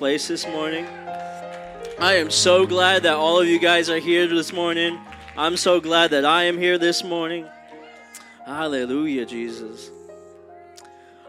place 0.00 0.28
this 0.28 0.46
morning. 0.46 0.86
I 1.98 2.14
am 2.14 2.30
so 2.30 2.64
glad 2.64 3.02
that 3.02 3.16
all 3.16 3.38
of 3.38 3.46
you 3.46 3.58
guys 3.58 3.90
are 3.90 3.98
here 3.98 4.26
this 4.26 4.50
morning. 4.50 4.98
I'm 5.36 5.58
so 5.58 5.78
glad 5.78 6.12
that 6.12 6.24
I 6.24 6.44
am 6.44 6.56
here 6.56 6.78
this 6.78 7.04
morning. 7.04 7.46
Hallelujah, 8.46 9.26
Jesus. 9.26 9.90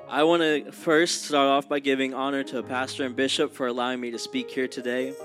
I 0.08 0.24
want 0.24 0.42
to 0.42 0.72
first 0.72 1.26
start 1.26 1.50
off 1.50 1.68
by 1.68 1.82
giving 1.82 2.14
honor 2.14 2.46
to 2.46 2.64
Pastor 2.64 3.04
and 3.04 3.14
Bishop 3.14 3.54
for 3.54 3.68
allowing 3.68 4.00
me 4.00 4.10
to 4.12 4.18
speak 4.18 4.50
here 4.50 4.70
today. 4.70 5.16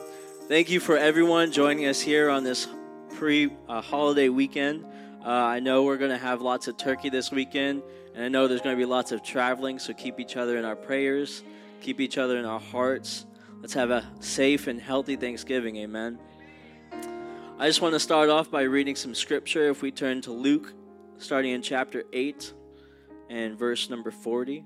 Thank 0.49 0.69
you 0.69 0.81
for 0.81 0.97
everyone 0.97 1.53
joining 1.53 1.87
us 1.87 2.01
here 2.01 2.29
on 2.29 2.43
this 2.43 2.67
pre 3.11 3.53
uh, 3.69 3.81
holiday 3.81 4.29
weekend. 4.29 4.85
Uh, 5.25 5.29
I 5.29 5.61
know 5.61 5.85
we're 5.85 5.99
going 5.99 6.11
to 6.11 6.19
have 6.19 6.43
lots 6.43 6.67
of 6.67 6.77
turkey 6.77 7.11
this 7.11 7.31
weekend, 7.31 7.85
and 8.13 8.25
I 8.25 8.29
know 8.29 8.49
there's 8.49 8.61
going 8.61 8.75
to 8.75 8.81
be 8.81 8.91
lots 8.91 9.13
of 9.13 9.23
traveling, 9.23 9.79
so 9.79 9.93
keep 9.93 10.19
each 10.19 10.37
other 10.37 10.59
in 10.59 10.65
our 10.65 10.75
prayers, 10.75 11.45
keep 11.81 12.01
each 12.01 12.19
other 12.19 12.39
in 12.39 12.45
our 12.45 12.59
hearts. 12.59 13.25
Let's 13.61 13.75
have 13.75 13.91
a 13.91 14.05
safe 14.21 14.67
and 14.67 14.81
healthy 14.81 15.17
Thanksgiving. 15.17 15.77
Amen. 15.77 16.19
I 17.59 17.67
just 17.67 17.81
want 17.81 17.95
to 17.95 18.01
start 18.01 18.29
off 18.29 18.51
by 18.51 18.63
reading 18.63 18.97
some 18.97 19.15
scripture. 19.15 19.69
If 19.69 19.83
we 19.83 19.91
turn 19.91 20.21
to 20.23 20.33
Luke, 20.33 20.73
starting 21.19 21.53
in 21.53 21.63
chapter 21.63 22.05
8 22.13 22.53
and 23.31 23.59
verse 23.59 23.91
number 23.91 24.11
40. 24.11 24.65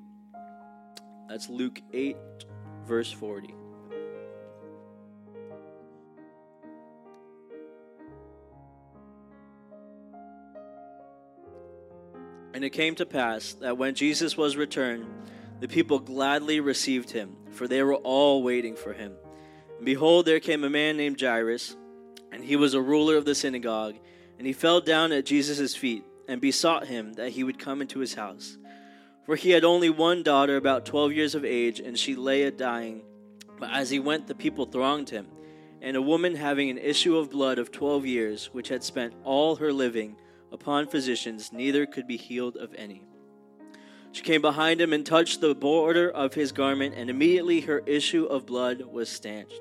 That's 1.29 1.49
Luke 1.49 1.81
8, 1.93 2.17
verse 2.85 3.13
40. 3.13 3.55
And 12.53 12.65
it 12.65 12.71
came 12.71 12.97
to 12.97 13.07
pass 13.07 13.55
that 13.55 13.79
when 13.79 13.95
Jesus 13.95 14.37
was 14.37 14.57
returned, 14.57 15.07
the 15.61 15.69
people 15.69 15.99
gladly 15.99 16.61
received 16.61 17.11
him, 17.11 17.37
for 17.51 17.69
they 17.69 17.83
were 17.83 17.97
all 17.97 18.43
waiting 18.43 18.75
for 18.75 18.93
him. 18.93 19.13
And 19.77 19.85
behold, 19.87 20.27
there 20.27 20.41
came 20.41 20.65
a 20.65 20.71
man 20.71 20.97
named 20.97 21.21
Jairus, 21.21 21.77
and 22.33 22.45
he 22.45 22.57
was 22.57 22.75
a 22.75 22.83
ruler 22.83 23.17
of 23.17 23.25
the 23.25 23.35
synagogue, 23.35 23.97
and 24.39 24.47
he 24.47 24.53
fell 24.53 24.81
down 24.81 25.13
at 25.13 25.27
Jesus' 25.27 25.75
feet 25.75 26.05
and 26.29 26.41
besought 26.41 26.87
him 26.87 27.13
that 27.15 27.33
he 27.33 27.45
would 27.45 27.59
come 27.59 27.83
into 27.83 27.99
his 27.99 28.15
house. 28.15 28.57
For 29.27 29.37
he 29.37 29.51
had 29.51 29.65
only 29.65 29.91
one 29.91 30.23
daughter, 30.23 30.57
about 30.57 30.87
twelve 30.87 31.13
years 31.13 31.35
of 31.35 31.45
age, 31.45 31.79
and 31.79 31.99
she 31.99 32.15
lay 32.15 32.43
a 32.45 32.51
dying. 32.51 33.03
But 33.59 33.71
as 33.73 33.91
he 33.91 33.99
went, 33.99 34.27
the 34.27 34.35
people 34.35 34.65
thronged 34.65 35.11
him. 35.11 35.27
And 35.83 35.97
a 35.97 36.03
woman 36.03 36.35
having 36.35 36.71
an 36.71 36.79
issue 36.79 37.17
of 37.17 37.31
blood 37.31 37.59
of 37.59 37.71
twelve 37.71 38.07
years, 38.07 38.47
which 38.53 38.69
had 38.69 38.83
spent 38.83 39.15
all 39.25 39.57
her 39.57 39.73
living 39.73 40.17
upon 40.53 40.89
physicians, 40.89 41.53
neither 41.53 41.85
could 41.87 42.07
be 42.07 42.17
healed 42.17 42.57
of 42.57 42.75
any. 42.77 43.05
She 44.13 44.23
came 44.23 44.43
behind 44.43 44.81
him 44.81 44.93
and 44.93 45.07
touched 45.07 45.41
the 45.41 45.55
border 45.55 46.11
of 46.11 46.35
his 46.35 46.53
garment, 46.53 46.95
and 46.97 47.09
immediately 47.09 47.61
her 47.63 47.83
issue 47.87 48.25
of 48.25 48.47
blood 48.47 48.83
was 48.83 49.09
stanched. 49.09 49.61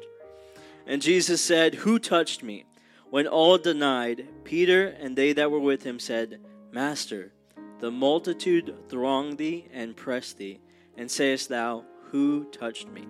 And 0.87 1.01
Jesus 1.01 1.41
said, 1.41 1.75
Who 1.75 1.99
touched 1.99 2.41
me? 2.41 2.65
When 3.09 3.27
all 3.27 3.57
denied, 3.57 4.27
Peter 4.43 4.87
and 4.87 5.15
they 5.15 5.33
that 5.33 5.51
were 5.51 5.59
with 5.59 5.83
him 5.83 5.99
said, 5.99 6.39
Master, 6.71 7.31
the 7.79 7.91
multitude 7.91 8.75
throng 8.89 9.35
thee 9.35 9.67
and 9.71 9.95
press 9.95 10.33
thee, 10.33 10.59
and 10.97 11.09
sayest 11.09 11.49
thou, 11.49 11.85
Who 12.11 12.45
touched 12.45 12.87
me? 12.87 13.07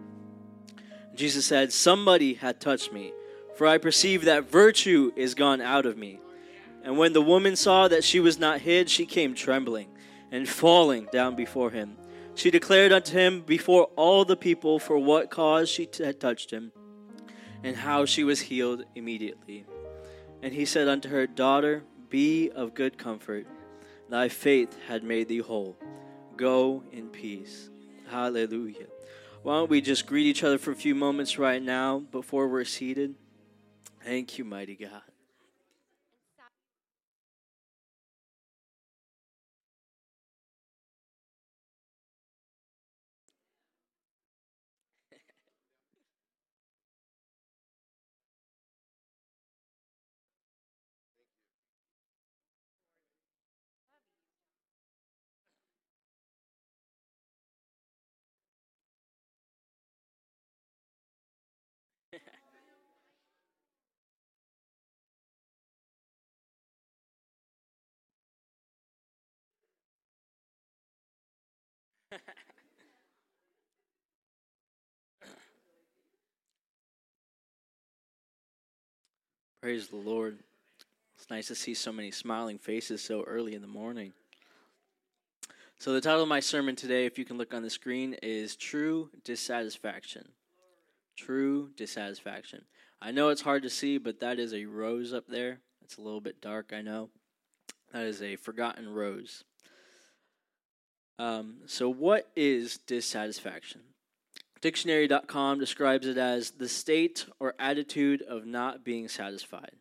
Jesus 1.15 1.45
said, 1.45 1.71
Somebody 1.71 2.33
hath 2.33 2.59
touched 2.59 2.91
me, 2.91 3.13
for 3.55 3.65
I 3.65 3.77
perceive 3.77 4.25
that 4.25 4.49
virtue 4.49 5.11
is 5.15 5.35
gone 5.35 5.61
out 5.61 5.85
of 5.85 5.97
me. 5.97 6.19
And 6.83 6.97
when 6.97 7.13
the 7.13 7.21
woman 7.21 7.55
saw 7.55 7.87
that 7.87 8.03
she 8.03 8.19
was 8.19 8.39
not 8.39 8.61
hid, 8.61 8.89
she 8.89 9.05
came 9.05 9.33
trembling 9.33 9.89
and 10.31 10.47
falling 10.47 11.07
down 11.11 11.35
before 11.35 11.71
him. 11.71 11.97
She 12.35 12.51
declared 12.51 12.91
unto 12.91 13.13
him 13.13 13.41
before 13.41 13.89
all 13.95 14.23
the 14.23 14.37
people 14.37 14.79
for 14.79 14.97
what 14.97 15.29
cause 15.29 15.69
she 15.69 15.89
had 15.97 16.19
touched 16.19 16.51
him, 16.51 16.71
and 17.63 17.75
how 17.75 18.05
she 18.05 18.23
was 18.23 18.41
healed 18.41 18.85
immediately. 18.95 19.65
And 20.41 20.53
he 20.53 20.65
said 20.65 20.87
unto 20.87 21.09
her, 21.09 21.27
Daughter, 21.27 21.83
be 22.09 22.49
of 22.49 22.73
good 22.73 22.97
comfort. 22.97 23.45
Thy 24.09 24.29
faith 24.29 24.75
had 24.87 25.03
made 25.03 25.27
thee 25.27 25.39
whole. 25.39 25.77
Go 26.37 26.83
in 26.91 27.09
peace. 27.09 27.69
Hallelujah. 28.09 28.87
Why 29.43 29.55
don't 29.55 29.69
we 29.69 29.81
just 29.81 30.05
greet 30.05 30.25
each 30.25 30.43
other 30.43 30.57
for 30.57 30.71
a 30.71 30.75
few 30.75 30.95
moments 30.95 31.37
right 31.37 31.61
now 31.61 31.99
before 31.99 32.47
we're 32.47 32.65
seated? 32.65 33.15
Thank 34.03 34.37
you, 34.37 34.45
mighty 34.45 34.75
God. 34.75 35.08
Praise 79.61 79.87
the 79.89 79.97
Lord. 79.97 80.39
It's 81.17 81.29
nice 81.29 81.47
to 81.47 81.55
see 81.55 81.73
so 81.73 81.91
many 81.91 82.11
smiling 82.11 82.57
faces 82.57 83.01
so 83.01 83.23
early 83.23 83.55
in 83.55 83.61
the 83.61 83.67
morning. 83.67 84.13
So, 85.77 85.93
the 85.93 86.01
title 86.01 86.23
of 86.23 86.29
my 86.29 86.39
sermon 86.41 86.75
today, 86.75 87.05
if 87.05 87.17
you 87.19 87.25
can 87.25 87.37
look 87.37 87.53
on 87.53 87.63
the 87.63 87.69
screen, 87.69 88.15
is 88.21 88.55
True 88.55 89.09
Dissatisfaction. 89.23 90.29
True 91.15 91.69
Dissatisfaction. 91.77 92.65
I 93.01 93.11
know 93.11 93.29
it's 93.29 93.41
hard 93.41 93.63
to 93.63 93.69
see, 93.69 93.97
but 93.97 94.19
that 94.19 94.39
is 94.39 94.53
a 94.53 94.65
rose 94.65 95.13
up 95.13 95.27
there. 95.27 95.59
It's 95.81 95.97
a 95.97 96.01
little 96.01 96.19
bit 96.21 96.41
dark, 96.41 96.73
I 96.73 96.81
know. 96.81 97.09
That 97.93 98.03
is 98.03 98.21
a 98.21 98.35
forgotten 98.35 98.89
rose. 98.89 99.43
Um, 101.19 101.57
so, 101.65 101.89
what 101.89 102.29
is 102.37 102.77
dissatisfaction? 102.77 103.81
Dictionary.com 104.61 105.59
describes 105.59 106.07
it 106.07 106.17
as 106.17 106.51
the 106.51 106.69
state 106.69 107.25
or 107.39 107.55
attitude 107.59 108.21
of 108.21 108.45
not 108.45 108.85
being 108.85 109.09
satisfied. 109.09 109.73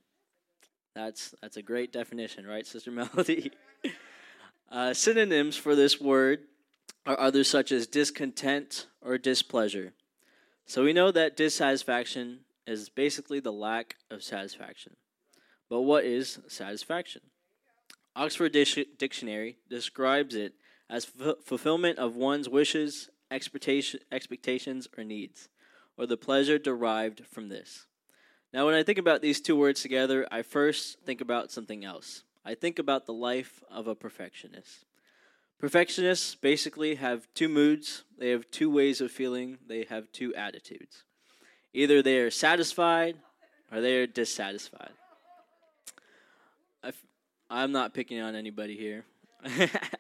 That's 0.97 1.35
that's 1.41 1.57
a 1.57 1.63
great 1.63 1.93
definition, 1.93 2.45
right, 2.45 2.67
Sister 2.67 2.91
Melody? 2.91 3.53
uh, 4.71 4.93
synonyms 4.93 5.57
for 5.57 5.77
this 5.77 6.01
word 6.01 6.41
are 7.07 7.19
others 7.19 7.49
such 7.49 7.71
as 7.71 7.87
discontent 7.87 8.89
or 9.01 9.17
displeasure. 9.17 9.93
So 10.67 10.83
we 10.83 10.93
know 10.93 11.13
that 11.13 11.37
dissatisfaction 11.37 12.41
is 12.67 12.89
basically 12.89 13.39
the 13.39 13.53
lack 13.53 13.95
of 14.11 14.25
satisfaction. 14.25 14.97
But 15.71 15.83
what 15.83 16.05
is 16.05 16.41
satisfaction? 16.49 17.23
Oxford 18.17 18.53
Dictionary 18.53 19.59
describes 19.71 20.35
it 20.35 20.55
as 20.89 21.07
f- 21.21 21.37
fulfillment 21.45 21.99
of 21.99 22.17
one's 22.17 22.49
wishes, 22.49 23.11
expectation, 23.31 24.01
expectations, 24.11 24.89
or 24.97 25.05
needs, 25.05 25.49
or 25.97 26.07
the 26.07 26.17
pleasure 26.17 26.59
derived 26.59 27.27
from 27.27 27.49
this. 27.49 27.87
Now, 28.53 28.67
when 28.67 28.75
I 28.75 28.83
think 28.83 28.99
about 28.99 29.21
these 29.21 29.41
two 29.41 29.57
words 29.57 29.83
together, 29.83 30.27
I 30.31 30.43
first 30.43 30.99
think 31.05 31.21
about 31.21 31.51
something 31.51 31.85
else. 31.85 32.25
I 32.45 32.55
think 32.55 32.79
about 32.79 33.05
the 33.05 33.13
life 33.13 33.63
of 33.71 33.87
a 33.87 33.95
perfectionist. 33.95 34.87
Perfectionists 35.59 36.35
basically 36.35 36.95
have 36.95 37.27
two 37.35 37.49
moods, 37.49 38.05
they 38.17 38.31
have 38.31 38.51
two 38.51 38.71
ways 38.71 39.01
of 39.01 39.11
feeling, 39.11 39.59
they 39.67 39.85
have 39.91 40.11
two 40.13 40.35
attitudes. 40.35 41.05
Either 41.75 42.01
they 42.01 42.19
are 42.19 42.31
satisfied 42.31 43.17
or 43.71 43.81
they 43.81 43.97
are 43.97 44.07
dissatisfied. 44.07 44.93
i 46.83 46.89
f- 46.89 47.05
I'm 47.51 47.73
not 47.73 47.93
picking 47.93 48.21
on 48.21 48.35
anybody 48.35 48.77
here. 48.77 49.05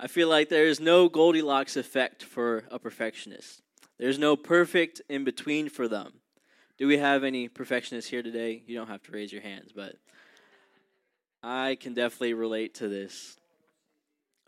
I 0.00 0.06
feel 0.06 0.28
like 0.28 0.48
there 0.48 0.66
is 0.66 0.78
no 0.78 1.08
Goldilocks 1.08 1.76
effect 1.76 2.22
for 2.22 2.62
a 2.70 2.78
perfectionist. 2.78 3.62
There's 3.98 4.18
no 4.18 4.36
perfect 4.36 5.02
in 5.08 5.24
between 5.24 5.68
for 5.68 5.88
them. 5.88 6.12
Do 6.78 6.86
we 6.86 6.98
have 6.98 7.24
any 7.24 7.48
perfectionists 7.48 8.08
here 8.08 8.22
today? 8.22 8.62
You 8.64 8.76
don't 8.76 8.86
have 8.86 9.02
to 9.04 9.12
raise 9.12 9.32
your 9.32 9.42
hands, 9.42 9.72
but 9.74 9.96
I 11.42 11.76
can 11.80 11.94
definitely 11.94 12.34
relate 12.34 12.74
to 12.74 12.86
this. 12.86 13.36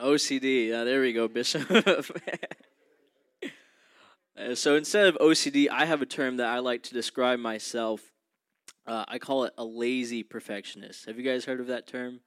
OCD, 0.00 0.70
there 0.70 1.00
we 1.00 1.12
go, 1.12 1.28
Bishop. 1.28 1.68
Uh, 4.38 4.54
so 4.54 4.74
instead 4.74 5.06
of 5.06 5.18
OCD, 5.18 5.68
I 5.68 5.84
have 5.84 6.00
a 6.00 6.06
term 6.06 6.38
that 6.38 6.46
I 6.46 6.60
like 6.60 6.84
to 6.84 6.94
describe 6.94 7.38
myself. 7.40 8.00
Uh, 8.86 9.04
I 9.06 9.18
call 9.18 9.44
it 9.44 9.52
a 9.58 9.64
lazy 9.64 10.22
perfectionist. 10.22 11.04
Have 11.06 11.18
you 11.18 11.24
guys 11.24 11.44
heard 11.44 11.60
of 11.60 11.66
that 11.66 11.86
term? 11.86 12.20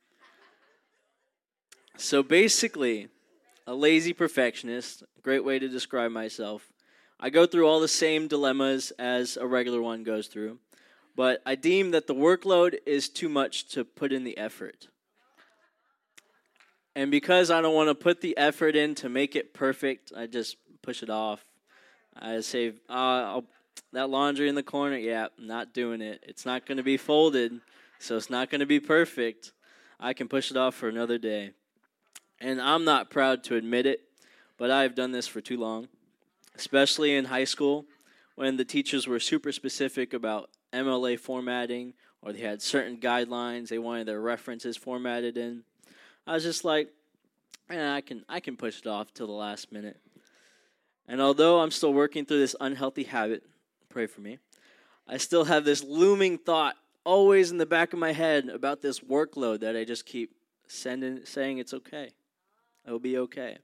So 1.97 2.23
basically, 2.23 3.09
a 3.67 3.75
lazy 3.75 4.13
perfectionist, 4.13 5.03
great 5.21 5.45
way 5.45 5.59
to 5.59 5.69
describe 5.69 6.11
myself. 6.11 6.71
I 7.19 7.29
go 7.29 7.45
through 7.45 7.67
all 7.67 7.79
the 7.79 7.87
same 7.87 8.27
dilemmas 8.27 8.91
as 8.97 9.37
a 9.37 9.45
regular 9.45 9.81
one 9.81 10.03
goes 10.03 10.27
through, 10.27 10.57
but 11.15 11.41
I 11.45 11.55
deem 11.55 11.91
that 11.91 12.07
the 12.07 12.15
workload 12.15 12.77
is 12.85 13.09
too 13.09 13.29
much 13.29 13.69
to 13.69 13.85
put 13.85 14.11
in 14.11 14.23
the 14.23 14.37
effort. 14.37 14.87
And 16.95 17.11
because 17.11 17.49
I 17.51 17.61
don't 17.61 17.75
want 17.75 17.89
to 17.89 17.95
put 17.95 18.21
the 18.21 18.35
effort 18.37 18.75
in 18.75 18.95
to 18.95 19.09
make 19.09 19.35
it 19.35 19.53
perfect, 19.53 20.11
I 20.15 20.27
just 20.27 20.57
push 20.81 21.03
it 21.03 21.09
off. 21.09 21.45
I 22.19 22.41
say, 22.41 22.73
uh, 22.89 23.41
that 23.93 24.09
laundry 24.09 24.49
in 24.49 24.55
the 24.55 24.63
corner, 24.63 24.97
yeah, 24.97 25.27
not 25.37 25.73
doing 25.73 26.01
it. 26.01 26.23
It's 26.27 26.45
not 26.45 26.65
going 26.65 26.77
to 26.77 26.83
be 26.83 26.97
folded, 26.97 27.61
so 27.99 28.17
it's 28.17 28.29
not 28.29 28.49
going 28.49 28.59
to 28.59 28.65
be 28.65 28.79
perfect. 28.79 29.53
I 29.99 30.13
can 30.13 30.27
push 30.27 30.51
it 30.51 30.57
off 30.57 30.75
for 30.75 30.89
another 30.89 31.17
day. 31.17 31.53
And 32.43 32.61
I'm 32.61 32.83
not 32.83 33.09
proud 33.09 33.45
to 33.45 33.55
admit 33.55 33.85
it, 33.85 34.01
but 34.57 34.69
I've 34.69 34.95
done 34.95 35.13
this 35.13 35.27
for 35.27 35.39
too 35.39 35.57
long, 35.57 35.87
especially 36.57 37.15
in 37.15 37.23
high 37.23 37.45
school 37.45 37.85
when 38.35 38.57
the 38.57 38.65
teachers 38.65 39.07
were 39.07 39.21
super 39.21 39.53
specific 39.53 40.13
about 40.13 40.49
MLA 40.73 41.17
formatting 41.17 41.93
or 42.21 42.33
they 42.33 42.41
had 42.41 42.61
certain 42.61 42.97
guidelines 42.97 43.69
they 43.69 43.79
wanted 43.79 44.09
their 44.09 44.19
references 44.19 44.75
formatted 44.75 45.37
in. 45.37 45.63
I 46.27 46.33
was 46.33 46.43
just 46.43 46.65
like, 46.65 46.89
I 47.69 48.01
can 48.01 48.25
I 48.27 48.41
can 48.41 48.57
push 48.57 48.79
it 48.79 48.87
off 48.87 49.13
till 49.13 49.27
the 49.27 49.31
last 49.31 49.71
minute. 49.71 50.01
And 51.07 51.21
although 51.21 51.61
I'm 51.61 51.71
still 51.71 51.93
working 51.93 52.25
through 52.25 52.39
this 52.39 52.57
unhealthy 52.59 53.03
habit, 53.03 53.43
pray 53.87 54.05
for 54.05 54.19
me. 54.19 54.39
I 55.07 55.15
still 55.15 55.45
have 55.45 55.63
this 55.63 55.81
looming 55.81 56.39
thought 56.39 56.75
always 57.05 57.51
in 57.51 57.57
the 57.57 57.65
back 57.65 57.93
of 57.93 57.99
my 57.99 58.11
head 58.11 58.49
about 58.49 58.81
this 58.81 58.99
workload 58.99 59.61
that 59.61 59.77
I 59.77 59.85
just 59.85 60.05
keep 60.05 60.35
sending 60.67 61.23
saying 61.23 61.59
it's 61.59 61.73
okay. 61.73 62.11
It'll 62.85 62.99
be 62.99 63.17
okay. 63.17 63.57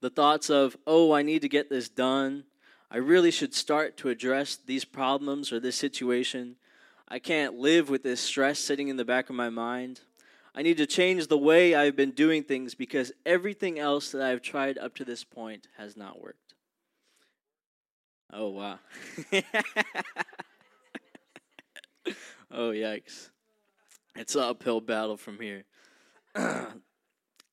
The 0.00 0.10
thoughts 0.10 0.50
of, 0.50 0.76
"Oh, 0.86 1.12
I 1.12 1.22
need 1.22 1.42
to 1.42 1.48
get 1.48 1.70
this 1.70 1.88
done. 1.88 2.44
I 2.90 2.98
really 2.98 3.30
should 3.30 3.54
start 3.54 3.96
to 3.98 4.08
address 4.08 4.56
these 4.56 4.84
problems 4.84 5.52
or 5.52 5.60
this 5.60 5.76
situation. 5.76 6.56
I 7.08 7.18
can't 7.18 7.54
live 7.54 7.88
with 7.88 8.02
this 8.02 8.20
stress 8.20 8.58
sitting 8.58 8.88
in 8.88 8.96
the 8.96 9.04
back 9.04 9.28
of 9.28 9.36
my 9.36 9.50
mind. 9.50 10.00
I 10.54 10.62
need 10.62 10.78
to 10.78 10.86
change 10.86 11.26
the 11.26 11.36
way 11.36 11.74
I've 11.74 11.96
been 11.96 12.12
doing 12.12 12.42
things 12.42 12.74
because 12.74 13.12
everything 13.26 13.78
else 13.78 14.12
that 14.12 14.22
I've 14.22 14.40
tried 14.40 14.78
up 14.78 14.94
to 14.96 15.04
this 15.04 15.22
point 15.22 15.68
has 15.76 15.96
not 15.96 16.20
worked. 16.20 16.54
Oh, 18.32 18.48
wow. 18.48 18.78
oh, 22.50 22.70
yikes. 22.70 23.30
It's 24.16 24.34
an 24.34 24.42
uphill 24.42 24.80
battle 24.80 25.16
from 25.16 25.38
here. 25.38 25.64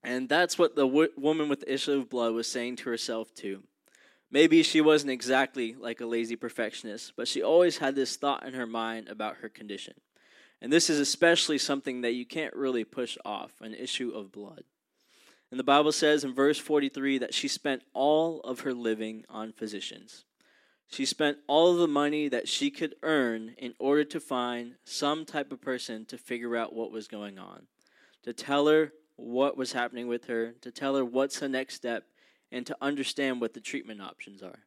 and 0.04 0.28
that's 0.28 0.58
what 0.58 0.76
the 0.76 0.86
w- 0.86 1.12
woman 1.18 1.50
with 1.50 1.62
the 1.62 1.74
issue 1.74 1.94
of 1.94 2.10
blood 2.10 2.34
was 2.34 2.48
saying 2.48 2.78
to 2.78 2.90
herself, 2.90 3.34
too. 3.34 3.64
Maybe 4.30 4.64
she 4.64 4.82
wasn't 4.82 5.12
exactly 5.12 5.76
like 5.76 6.02
a 6.02 6.06
lazy 6.06 6.36
perfectionist, 6.36 7.14
but 7.16 7.28
she 7.28 7.42
always 7.42 7.78
had 7.78 7.96
this 7.96 8.16
thought 8.16 8.46
in 8.46 8.56
her 8.56 8.66
mind 8.66 9.08
about 9.08 9.38
her 9.38 9.50
condition. 9.50 9.94
And 10.60 10.74
this 10.74 10.90
is 10.90 11.00
especially 11.00 11.58
something 11.58 12.02
that 12.02 12.14
you 12.14 12.26
can't 12.26 12.56
really 12.56 12.84
push 12.84 13.18
off 13.24 13.62
an 13.62 13.74
issue 13.74 14.10
of 14.10 14.32
blood. 14.32 14.64
And 15.52 15.60
the 15.60 15.64
Bible 15.64 15.92
says 15.92 16.24
in 16.24 16.34
verse 16.34 16.58
43 16.58 17.20
that 17.20 17.34
she 17.34 17.48
spent 17.48 17.84
all 17.94 18.40
of 18.40 18.62
her 18.62 18.74
living 18.74 19.24
on 19.30 19.52
physicians. 19.52 20.26
She 20.90 21.06
spent 21.06 21.38
all 21.48 21.74
of 21.74 21.78
the 21.78 21.88
money 21.88 22.28
that 22.28 22.48
she 22.48 22.72
could 22.72 22.96
earn 23.04 23.54
in 23.60 23.76
order 23.78 24.04
to 24.04 24.20
find 24.20 24.76
some 24.84 25.26
type 25.26 25.52
of 25.52 25.62
person 25.62 26.06
to 26.06 26.18
figure 26.18 26.58
out 26.58 26.74
what 26.74 26.92
was 26.92 27.08
going 27.08 27.38
on, 27.38 27.68
to 28.24 28.34
tell 28.34 28.68
her 28.68 28.94
what 29.16 29.58
was 29.58 29.74
happening 29.74 30.08
with 30.08 30.26
her, 30.26 30.54
to 30.62 30.72
tell 30.72 30.96
her 30.96 31.06
what's 31.06 31.40
the 31.40 31.50
next 31.50 31.76
step, 31.76 32.06
and 32.52 32.66
to 32.66 32.78
understand 32.82 33.42
what 33.42 33.54
the 33.54 33.60
treatment 33.60 34.02
options 34.02 34.42
are. 34.44 34.60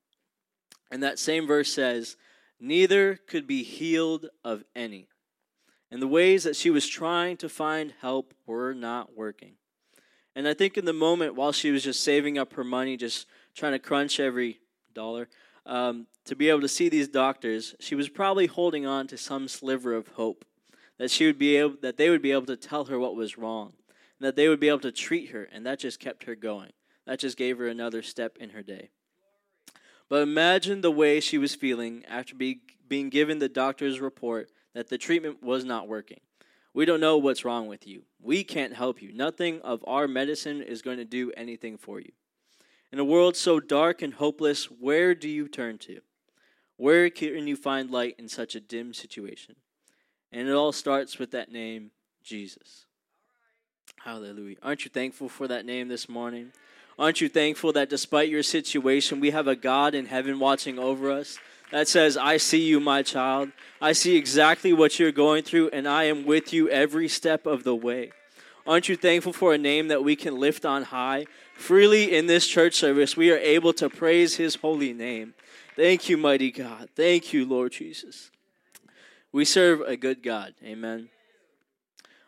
And 0.91 1.03
that 1.03 1.19
same 1.19 1.47
verse 1.47 1.73
says, 1.73 2.17
Neither 2.59 3.17
could 3.17 3.47
be 3.47 3.63
healed 3.63 4.27
of 4.45 4.65
any 4.75 5.09
and 5.91 6.03
the 6.03 6.09
ways 6.09 6.45
that 6.45 6.57
she 6.57 6.71
was 6.71 6.87
trying 6.87 7.37
to 7.39 7.49
find 7.49 7.95
help 8.01 8.35
were 8.47 8.75
not 8.75 9.17
working. 9.17 9.55
And 10.35 10.47
I 10.47 10.55
think 10.55 10.77
in 10.77 10.85
the 10.85 10.93
moment 10.93 11.35
while 11.35 11.53
she 11.53 11.71
was 11.71 11.85
just 11.85 12.03
saving 12.03 12.39
up 12.39 12.53
her 12.55 12.65
money, 12.65 12.97
just 12.97 13.27
trying 13.55 13.73
to 13.73 13.79
crunch 13.79 14.21
every 14.21 14.61
dollar, 14.95 15.29
um, 15.65 16.07
to 16.25 16.37
be 16.37 16.51
able 16.51 16.61
to 16.61 16.69
see 16.69 16.89
these 16.89 17.09
doctors, 17.09 17.75
she 17.81 17.95
was 17.95 18.09
probably 18.09 18.47
holding 18.47 18.85
on 18.85 19.07
to 19.07 19.17
some 19.17 19.49
sliver 19.49 19.95
of 19.95 20.09
hope 20.09 20.45
that 20.99 21.11
she 21.11 21.27
would 21.27 21.39
be 21.39 21.57
able, 21.57 21.77
that 21.83 21.97
they 21.97 22.11
would 22.11 22.23
be 22.23 22.33
able 22.33 22.47
to 22.47 22.57
tell 22.57 22.87
her 22.87 22.99
what 22.99 23.17
was 23.17 23.39
wrong, 23.39 23.73
and 24.19 24.27
that 24.27 24.37
they 24.37 24.49
would 24.49 24.61
be 24.61 24.69
able 24.69 24.81
to 24.81 24.93
treat 24.93 25.31
her, 25.31 25.45
and 25.45 25.67
that 25.67 25.79
just 25.79 26.01
kept 26.01 26.25
her 26.25 26.35
going. 26.35 26.73
That 27.07 27.21
just 27.21 27.37
gave 27.37 27.59
her 27.59 27.69
another 27.69 28.03
step 28.03 28.37
in 28.39 28.51
her 28.51 28.63
day. 28.63 28.91
But 30.09 30.23
imagine 30.23 30.81
the 30.81 30.91
way 30.91 31.21
she 31.21 31.39
was 31.39 31.55
feeling 31.55 32.05
after 32.09 32.35
be, 32.35 32.61
being 32.89 33.11
given 33.11 33.39
the 33.39 33.49
doctor's 33.49 34.01
report 34.01 34.51
that 34.75 34.89
the 34.89 34.99
treatment 34.99 35.43
was 35.43 35.65
not 35.65 35.89
working. 35.89 36.21
We 36.75 36.85
don't 36.85 37.01
know 37.01 37.17
what's 37.17 37.45
wrong 37.45 37.69
with 37.69 37.87
you. 37.87 38.03
We 38.21 38.45
can't 38.45 38.75
help 38.75 39.01
you. 39.01 39.13
Nothing 39.13 39.61
of 39.63 39.83
our 39.87 40.07
medicine 40.07 40.63
is 40.63 40.83
going 40.83 40.99
to 40.99 41.05
do 41.05 41.33
anything 41.37 41.79
for 41.79 42.01
you. 42.01 42.13
In 42.93 42.99
a 42.99 43.05
world 43.05 43.37
so 43.37 43.61
dark 43.61 44.03
and 44.03 44.15
hopeless, 44.15 44.67
where 44.67 45.15
do 45.15 45.29
you 45.29 45.49
turn 45.49 45.79
to? 45.79 46.01
Where 46.77 47.09
can 47.11 47.47
you 47.47 47.57
find 47.57 47.91
light 47.91 48.15
in 48.19 48.29
such 48.29 48.55
a 48.55 48.61
dim 48.61 48.93
situation? 48.93 49.57
And 50.31 50.49
it 50.49 50.53
all 50.53 50.73
starts 50.73 51.19
with 51.19 51.31
that 51.31 51.51
name, 51.51 51.91
Jesus. 52.23 52.86
Hallelujah. 54.07 54.57
Aren't 54.63 54.85
you 54.85 54.91
thankful 54.91 55.29
for 55.29 55.49
that 55.49 55.67
name 55.67 55.89
this 55.89 56.09
morning? 56.09 56.53
Aren't 56.99 57.21
you 57.21 57.29
thankful 57.29 57.73
that 57.73 57.91
despite 57.91 58.31
your 58.31 58.43
situation, 58.43 59.21
we 59.21 59.33
have 59.33 59.49
a 59.49 59.57
God 59.57 59.95
in 59.95 60.07
heaven 60.07 60.39
watching 60.39 60.79
over 60.79 61.11
us? 61.11 61.39
that 61.71 61.89
says, 61.89 62.17
I 62.17 62.37
see 62.37 62.63
you, 62.63 62.81
my 62.81 63.03
child. 63.03 63.51
I 63.81 63.93
see 63.93 64.17
exactly 64.17 64.73
what 64.73 64.99
you're 64.99 65.13
going 65.13 65.43
through, 65.43 65.71
and 65.71 65.89
I 65.89 66.05
am 66.05 66.25
with 66.25 66.53
you 66.53 66.69
every 66.69 67.09
step 67.09 67.47
of 67.47 67.65
the 67.65 67.75
way. 67.75 68.13
Aren't 68.67 68.89
you 68.89 68.97
thankful 68.97 69.33
for 69.33 69.55
a 69.55 69.59
name 69.59 69.89
that 69.89 70.05
we 70.05 70.17
can 70.17 70.39
lift 70.39 70.65
on 70.65 70.85
high? 70.85 71.27
Freely 71.55 72.15
in 72.15 72.27
this 72.27 72.47
church 72.47 72.75
service, 72.75 73.17
we 73.17 73.31
are 73.33 73.39
able 73.39 73.73
to 73.75 73.89
praise 73.89 74.37
his 74.37 74.57
holy 74.57 74.93
name. 74.93 75.35
Thank 75.75 76.09
you, 76.09 76.17
mighty 76.17 76.51
God. 76.51 76.89
Thank 76.95 77.33
you, 77.33 77.45
Lord 77.45 77.73
Jesus. 77.73 78.31
We 79.33 79.45
serve 79.45 79.81
a 79.83 79.97
good 79.97 80.23
God. 80.23 80.55
Amen. 80.65 81.09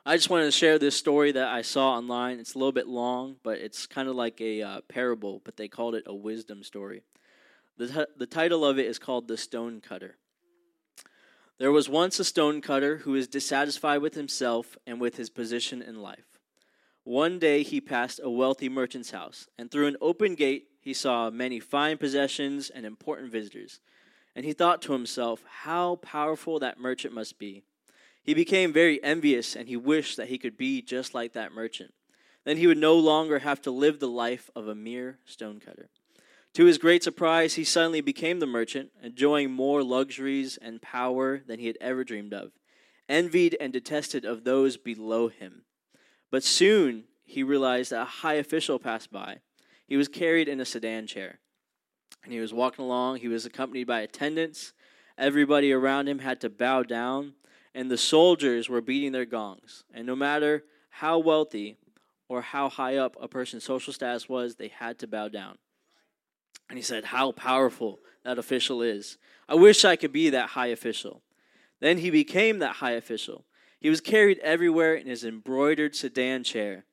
I 0.09 0.17
just 0.17 0.31
wanted 0.31 0.47
to 0.47 0.53
share 0.53 0.79
this 0.79 0.97
story 0.97 1.33
that 1.33 1.49
I 1.49 1.61
saw 1.61 1.91
online. 1.91 2.39
It's 2.39 2.55
a 2.55 2.59
little 2.59 2.73
bit 2.73 2.89
long, 2.89 3.37
but 3.43 3.59
it's 3.59 3.87
kind 3.87 4.09
of 4.09 4.15
like 4.15 4.41
a 4.41 4.63
uh, 4.63 4.81
parable, 4.89 5.43
but 5.45 5.59
they 5.59 5.69
called 5.69 5.95
it 5.95 6.05
a 6.07 6.15
wisdom 6.15 6.63
story. 6.63 7.03
The, 7.77 7.89
t- 7.89 8.13
the 8.17 8.27
title 8.27 8.65
of 8.65 8.79
it 8.79 8.87
is 8.87 8.99
called 8.99 9.29
The 9.29 9.37
Stone 9.37 9.83
Cutter. 9.83 10.17
There 11.59 11.71
was 11.71 11.91
once 11.91 12.19
a 12.19 12.25
stone 12.25 12.63
cutter 12.63 12.97
who 12.97 13.11
was 13.11 13.29
dissatisfied 13.29 14.01
with 14.01 14.15
himself 14.15 14.79
and 14.87 14.99
with 14.99 15.19
his 15.19 15.29
position 15.29 15.83
in 15.83 16.01
life. 16.01 16.39
One 17.05 17.39
day 17.39 17.63
he 17.63 17.79
passed 17.79 18.19
a 18.23 18.31
wealthy 18.31 18.71
merchant's 18.71 19.11
house, 19.11 19.47
and 19.59 19.71
through 19.71 19.89
an 19.89 19.99
open 20.01 20.37
gate 20.37 20.69
he 20.81 20.95
saw 20.95 21.29
many 21.29 21.61
fine 21.61 21.99
possessions 21.99 22.71
and 22.71 22.87
important 22.87 23.31
visitors. 23.31 23.81
And 24.35 24.47
he 24.47 24.55
thought 24.55 24.81
to 24.83 24.95
himself, 24.95 25.45
how 25.47 25.97
powerful 25.97 26.61
that 26.61 26.81
merchant 26.81 27.13
must 27.13 27.39
be. 27.39 27.65
He 28.23 28.35
became 28.35 28.73
very 28.73 29.03
envious, 29.03 29.57
and 29.57 29.69
he 29.69 29.77
wished 29.77 30.17
that 30.17 30.29
he 30.29 30.39
could 30.39 30.57
be 30.57 30.83
just 30.83 31.15
like 31.15 31.33
that 31.33 31.53
merchant. 31.53 31.95
Then 32.45 32.57
he 32.57 32.67
would 32.67 32.79
no 32.79 32.95
longer 32.95 33.41
have 33.41 33.61
to 33.63 33.71
live 33.71 34.01
the 34.01 34.09
life 34.09 34.51
of 34.55 34.69
a 34.69 34.75
mere 34.75 35.19
stonecutter. 35.25 35.89
To 36.55 36.65
his 36.65 36.79
great 36.79 37.03
surprise, 37.03 37.55
he 37.55 37.65
suddenly 37.65 38.01
became 38.01 38.41
the 38.41 38.47
merchant, 38.47 38.91
enjoying 39.03 39.51
more 39.51 39.83
luxuries 39.83 40.59
and 40.61 40.83
power 40.83 41.43
than 41.47 41.61
he 41.61 41.67
had 41.67 41.79
ever 41.81 42.05
dreamed 42.05 42.35
of, 42.35 42.53
envied 43.09 43.57
and 43.61 43.73
detested 43.73 44.25
of 44.25 44.45
those 44.45 44.77
below 44.77 45.29
him. 45.29 45.63
But 46.31 46.43
soon 46.43 47.05
he 47.25 47.43
realized 47.43 47.93
that 47.93 48.03
a 48.03 48.07
high 48.07 48.35
official 48.35 48.79
passed 48.79 49.13
by. 49.13 49.39
He 49.87 49.97
was 49.97 50.09
carried 50.09 50.49
in 50.49 50.61
a 50.61 50.65
sedan 50.65 51.07
chair, 51.07 51.41
and 52.25 52.33
he 52.33 52.41
was 52.41 52.53
walking 52.53 52.85
along. 52.85 53.19
He 53.19 53.29
was 53.29 53.47
accompanied 53.47 53.87
by 53.87 54.01
attendants. 54.01 54.73
Everybody 55.17 55.73
around 55.73 56.09
him 56.09 56.21
had 56.21 56.41
to 56.41 56.51
bow 56.51 56.83
down, 56.83 57.35
and 57.75 57.91
the 57.91 57.99
soldiers 57.99 58.69
were 58.69 58.81
beating 58.81 59.13
their 59.13 59.25
gongs. 59.25 59.85
And 59.93 60.07
no 60.07 60.17
matter 60.17 60.65
how 60.91 61.19
wealthy 61.19 61.77
or 62.29 62.43
how 62.43 62.69
high 62.69 62.97
up 62.97 63.17
a 63.21 63.29
person's 63.29 63.65
social 63.65 63.93
status 63.93 64.29
was, 64.29 64.57
they 64.57 64.69
had 64.69 64.99
to 65.01 65.07
bow 65.07 65.29
down. 65.29 65.59
And 66.69 66.79
he 66.79 66.83
said, 66.83 67.07
How 67.07 67.33
powerful 67.33 68.01
that 68.25 68.39
official 68.39 68.83
is. 68.83 69.17
I 69.49 69.55
wish 69.55 69.85
I 69.85 69.97
could 69.97 70.13
be 70.13 70.31
that 70.31 70.51
high 70.51 70.67
official. 70.67 71.23
Then 71.81 71.99
he 71.99 72.11
became 72.11 72.59
that 72.59 72.77
high 72.77 72.93
official. 72.93 73.45
He 73.81 73.89
was 73.89 74.01
carried 74.01 74.39
everywhere 74.41 74.95
in 74.95 75.07
his 75.07 75.25
embroidered 75.25 75.95
sedan 75.95 76.43
chair, 76.43 76.85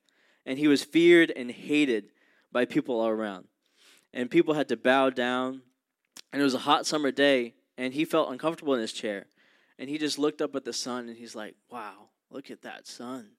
and 0.44 0.58
he 0.58 0.68
was 0.68 0.84
feared 0.84 1.32
and 1.34 1.50
hated 1.50 2.10
by 2.52 2.64
people 2.64 3.00
all 3.00 3.08
around. 3.08 3.48
And 4.14 4.30
people 4.30 4.54
had 4.54 4.68
to 4.68 4.76
bow 4.76 5.10
down. 5.10 5.62
And 6.32 6.40
it 6.40 6.44
was 6.44 6.54
a 6.54 6.60
hot 6.60 6.86
summer 6.86 7.10
day, 7.10 7.54
and 7.76 7.92
he 7.92 8.04
felt 8.04 8.30
uncomfortable 8.30 8.74
in 8.74 8.80
his 8.80 8.92
chair. 8.92 9.26
And 9.78 9.90
he 9.90 9.98
just 9.98 10.18
looked 10.18 10.40
up 10.40 10.56
at 10.56 10.64
the 10.64 10.72
sun, 10.72 11.08
and 11.08 11.16
he's 11.16 11.34
like, 11.34 11.54
Wow, 11.70 12.08
look 12.30 12.50
at 12.50 12.62
that 12.62 12.86
sun. 12.86 13.30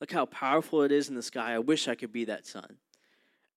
Look 0.00 0.12
how 0.12 0.26
powerful 0.26 0.82
it 0.82 0.92
is 0.92 1.08
in 1.08 1.14
the 1.14 1.22
sky. 1.22 1.54
I 1.54 1.58
wish 1.58 1.88
I 1.88 1.94
could 1.94 2.12
be 2.12 2.24
that 2.26 2.46
sun. 2.46 2.76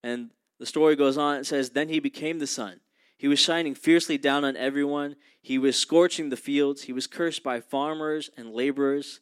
And 0.03 0.31
the 0.59 0.65
story 0.65 0.95
goes 0.95 1.17
on, 1.17 1.37
it 1.37 1.45
says, 1.45 1.71
Then 1.71 1.89
he 1.89 1.99
became 1.99 2.39
the 2.39 2.47
sun. 2.47 2.79
He 3.17 3.27
was 3.27 3.39
shining 3.39 3.75
fiercely 3.75 4.17
down 4.17 4.43
on 4.43 4.57
everyone. 4.57 5.15
He 5.41 5.59
was 5.59 5.77
scorching 5.77 6.29
the 6.29 6.37
fields. 6.37 6.83
He 6.83 6.93
was 6.93 7.05
cursed 7.05 7.43
by 7.43 7.59
farmers 7.59 8.31
and 8.35 8.51
laborers. 8.51 9.19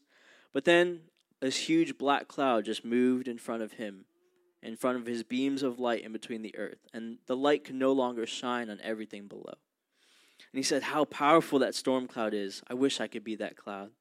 But 0.54 0.64
then 0.64 1.02
this 1.42 1.58
huge 1.70 1.98
black 1.98 2.28
cloud 2.28 2.66
just 2.66 2.86
moved 2.86 3.28
in 3.28 3.38
front 3.38 3.62
of 3.62 3.74
him, 3.74 4.06
in 4.62 4.76
front 4.76 4.98
of 4.98 5.06
his 5.06 5.24
beams 5.24 5.64
of 5.64 5.80
light 5.80 6.04
in 6.04 6.12
between 6.12 6.42
the 6.42 6.56
earth, 6.58 6.88
and 6.94 7.18
the 7.28 7.36
light 7.36 7.64
could 7.64 7.76
no 7.76 7.92
longer 7.92 8.26
shine 8.26 8.70
on 8.70 8.80
everything 8.82 9.28
below. 9.28 9.56
And 10.52 10.58
he 10.58 10.64
said, 10.64 10.84
How 10.84 11.06
powerful 11.06 11.60
that 11.60 11.76
storm 11.76 12.08
cloud 12.08 12.34
is. 12.34 12.62
I 12.68 12.74
wish 12.74 13.00
I 13.00 13.08
could 13.08 13.24
be 13.24 13.36
that 13.36 13.56
cloud. 13.56 13.92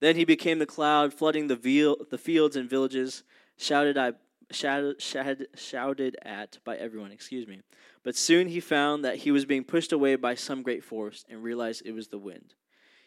Then 0.00 0.16
he 0.16 0.24
became 0.24 0.58
the 0.58 0.66
cloud, 0.66 1.12
flooding 1.12 1.46
the, 1.48 1.56
veal, 1.56 1.96
the 2.10 2.18
fields 2.18 2.56
and 2.56 2.68
villages, 2.68 3.22
shouted, 3.58 3.98
I, 3.98 4.12
shouted, 4.50 5.00
shouted, 5.00 5.48
shouted 5.54 6.16
at 6.22 6.58
by 6.64 6.76
everyone, 6.76 7.12
excuse 7.12 7.46
me. 7.46 7.60
But 8.02 8.16
soon 8.16 8.48
he 8.48 8.60
found 8.60 9.04
that 9.04 9.16
he 9.16 9.30
was 9.30 9.44
being 9.44 9.64
pushed 9.64 9.92
away 9.92 10.16
by 10.16 10.34
some 10.34 10.62
great 10.62 10.82
force 10.82 11.24
and 11.28 11.42
realized 11.42 11.82
it 11.84 11.92
was 11.92 12.08
the 12.08 12.18
wind. 12.18 12.54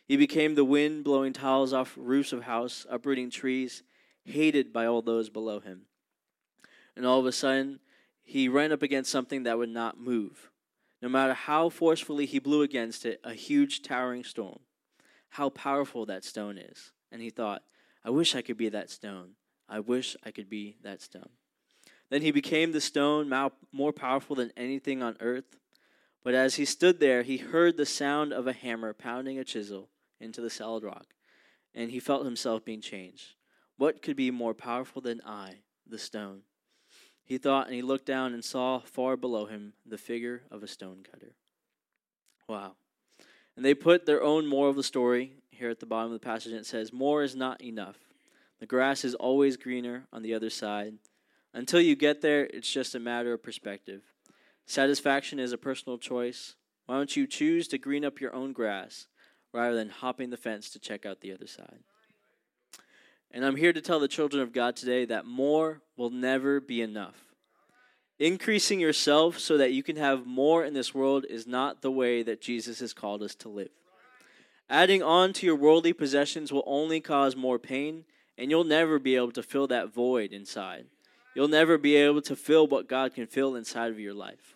He 0.06 0.18
became 0.18 0.53
the 0.53 0.65
wind 0.65 1.03
blowing 1.03 1.34
tiles 1.34 1.74
off 1.74 1.96
roofs 1.98 2.34
of 2.34 2.44
houses, 2.44 2.86
uprooting 2.89 3.32
trees, 3.32 3.84
hated 4.25 4.72
by 4.72 4.86
all 4.86 5.01
those 5.01 5.30
below 5.30 5.60
him. 5.60 5.84
And 6.96 7.06
all 7.06 7.20
of 7.20 7.25
a 7.25 7.32
sudden, 7.32 7.80
he 8.22 8.48
ran 8.48 8.72
up 8.72 8.84
against 8.84 9.12
something 9.12 9.44
that 9.44 9.58
would 9.58 9.70
not 9.70 10.00
move. 10.00 10.51
No 11.04 11.10
matter 11.10 11.34
how 11.34 11.68
forcefully 11.68 12.26
he 12.26 12.40
blew 12.40 12.62
against 12.62 13.06
it, 13.06 13.20
a 13.26 13.34
huge 13.34 13.82
towering 13.82 14.24
stone. 14.24 14.62
How 15.32 15.50
powerful 15.50 16.06
that 16.06 16.24
stone 16.24 16.58
is. 16.58 16.94
And 17.12 17.22
he 17.22 17.30
thought, 17.30 17.64
I 18.06 18.10
wish 18.10 18.36
I 18.36 18.42
could 18.42 18.56
be 18.56 18.70
that 18.70 18.90
stone. 18.90 19.32
I 19.68 19.82
wish 19.82 20.16
I 20.24 20.32
could 20.32 20.50
be 20.50 20.78
that 20.82 21.02
stone. 21.02 21.28
Then 22.10 22.22
he 22.22 22.32
became 22.32 22.72
the 22.72 22.80
stone, 22.80 23.30
more 23.74 23.92
powerful 23.92 24.38
than 24.38 24.54
anything 24.56 25.04
on 25.04 25.18
earth. 25.20 25.58
But 26.24 26.36
as 26.36 26.56
he 26.56 26.64
stood 26.64 27.02
there, 27.02 27.24
he 27.24 27.36
heard 27.36 27.76
the 27.76 27.86
sound 27.86 28.32
of 28.32 28.48
a 28.48 28.54
hammer 28.54 28.94
pounding 28.94 29.38
a 29.38 29.44
chisel 29.44 29.90
into 30.22 30.40
the 30.40 30.50
solid 30.50 30.86
rock, 30.86 31.08
and 31.76 31.92
he 31.92 32.00
felt 32.00 32.24
himself 32.24 32.64
being 32.64 32.80
changed. 32.80 33.36
What 33.76 34.02
could 34.02 34.16
be 34.16 34.32
more 34.32 34.54
powerful 34.54 35.02
than 35.02 35.20
I, 35.26 35.64
the 35.86 36.00
stone? 36.00 36.44
He 37.24 37.38
thought, 37.38 37.68
and 37.68 37.75
he 37.75 37.82
looked 37.82 38.06
down 38.06 38.34
and 38.34 38.44
saw 38.44 38.80
far 38.80 39.15
below 39.15 39.46
him 39.46 39.74
the 39.86 39.98
figure 39.98 40.44
of 40.51 40.62
a 40.62 40.68
stone 40.68 41.06
cutter. 41.10 41.34
Wow. 42.48 42.74
And 43.56 43.63
they 43.63 43.74
put 43.74 44.06
their 44.06 44.22
own 44.22 44.46
moral 44.46 44.72
of 44.72 44.75
the 44.75 44.84
story 44.84 45.34
here 45.51 45.70
at 45.70 45.80
the 45.80 45.86
bottom 45.86 46.12
of 46.12 46.20
the 46.20 46.25
passage, 46.25 46.51
and 46.51 46.62
it 46.62 46.65
says, 46.65 46.92
More 46.92 47.24
is 47.24 47.36
not 47.36 47.63
enough. 47.63 47.98
The 48.60 48.65
grass 48.65 49.06
is 49.06 49.15
always 49.15 49.58
greener 49.58 50.06
on 50.12 50.22
the 50.22 50.34
other 50.34 50.50
side. 50.50 50.96
Until 51.53 51.82
you 51.82 51.96
get 51.96 52.22
there, 52.22 52.46
it's 52.46 52.72
just 52.72 52.96
a 52.96 53.00
matter 53.00 53.34
of 53.34 53.44
perspective. 53.44 54.01
Satisfaction 54.65 55.39
is 55.39 55.51
a 55.51 55.58
personal 55.58 55.98
choice. 55.98 56.56
Why 56.86 56.96
don't 56.96 57.15
you 57.15 57.27
choose 57.27 57.68
to 57.70 57.77
green 57.77 58.03
up 58.03 58.20
your 58.20 58.34
own 58.34 58.53
grass 58.53 59.08
rather 59.53 59.75
than 59.75 59.89
hopping 59.89 60.30
the 60.30 60.38
fence 60.38 60.70
to 60.72 60.80
check 60.80 61.06
out 61.06 61.22
the 61.22 61.32
other 61.32 61.48
side. 61.48 61.84
And 63.34 63.44
I'm 63.44 63.56
here 63.56 63.74
to 63.74 63.82
tell 63.82 64.00
the 64.00 64.08
children 64.08 64.44
of 64.44 64.54
God 64.54 64.75
today 64.75 65.06
that 65.06 65.25
more 65.25 65.82
will 65.98 66.12
never 66.12 66.60
be 66.60 66.82
enough. 66.82 67.16
Increasing 68.20 68.80
yourself 68.80 69.40
so 69.40 69.58
that 69.58 69.72
you 69.72 69.82
can 69.82 69.96
have 69.96 70.28
more 70.28 70.63
in 70.63 70.74
this 70.74 70.94
world 70.94 71.25
is 71.28 71.48
not 71.48 71.82
the 71.82 71.92
way 71.92 72.22
that 72.22 72.42
Jesus 72.42 72.80
has 72.80 72.94
called 72.94 73.24
us 73.24 73.34
to 73.36 73.50
live. 73.50 73.72
Adding 74.70 75.02
on 75.02 75.34
to 75.34 75.46
your 75.48 75.56
worldly 75.56 75.94
possessions 75.94 76.54
will 76.54 76.63
only 76.68 77.02
cause 77.02 77.36
more 77.36 77.58
pain, 77.58 78.06
and 78.38 78.52
you'll 78.52 78.63
never 78.63 79.00
be 79.00 79.16
able 79.16 79.32
to 79.32 79.44
fill 79.44 79.68
that 79.68 79.92
void 79.92 80.32
inside. 80.32 80.86
You'll 81.36 81.48
never 81.48 81.80
be 81.80 81.96
able 81.96 82.22
to 82.22 82.36
fill 82.36 82.68
what 82.68 82.88
God 82.88 83.16
can 83.16 83.25
fill 83.25 83.56
inside 83.56 83.90
of 83.90 84.00
your 84.00 84.13
life. 84.13 84.56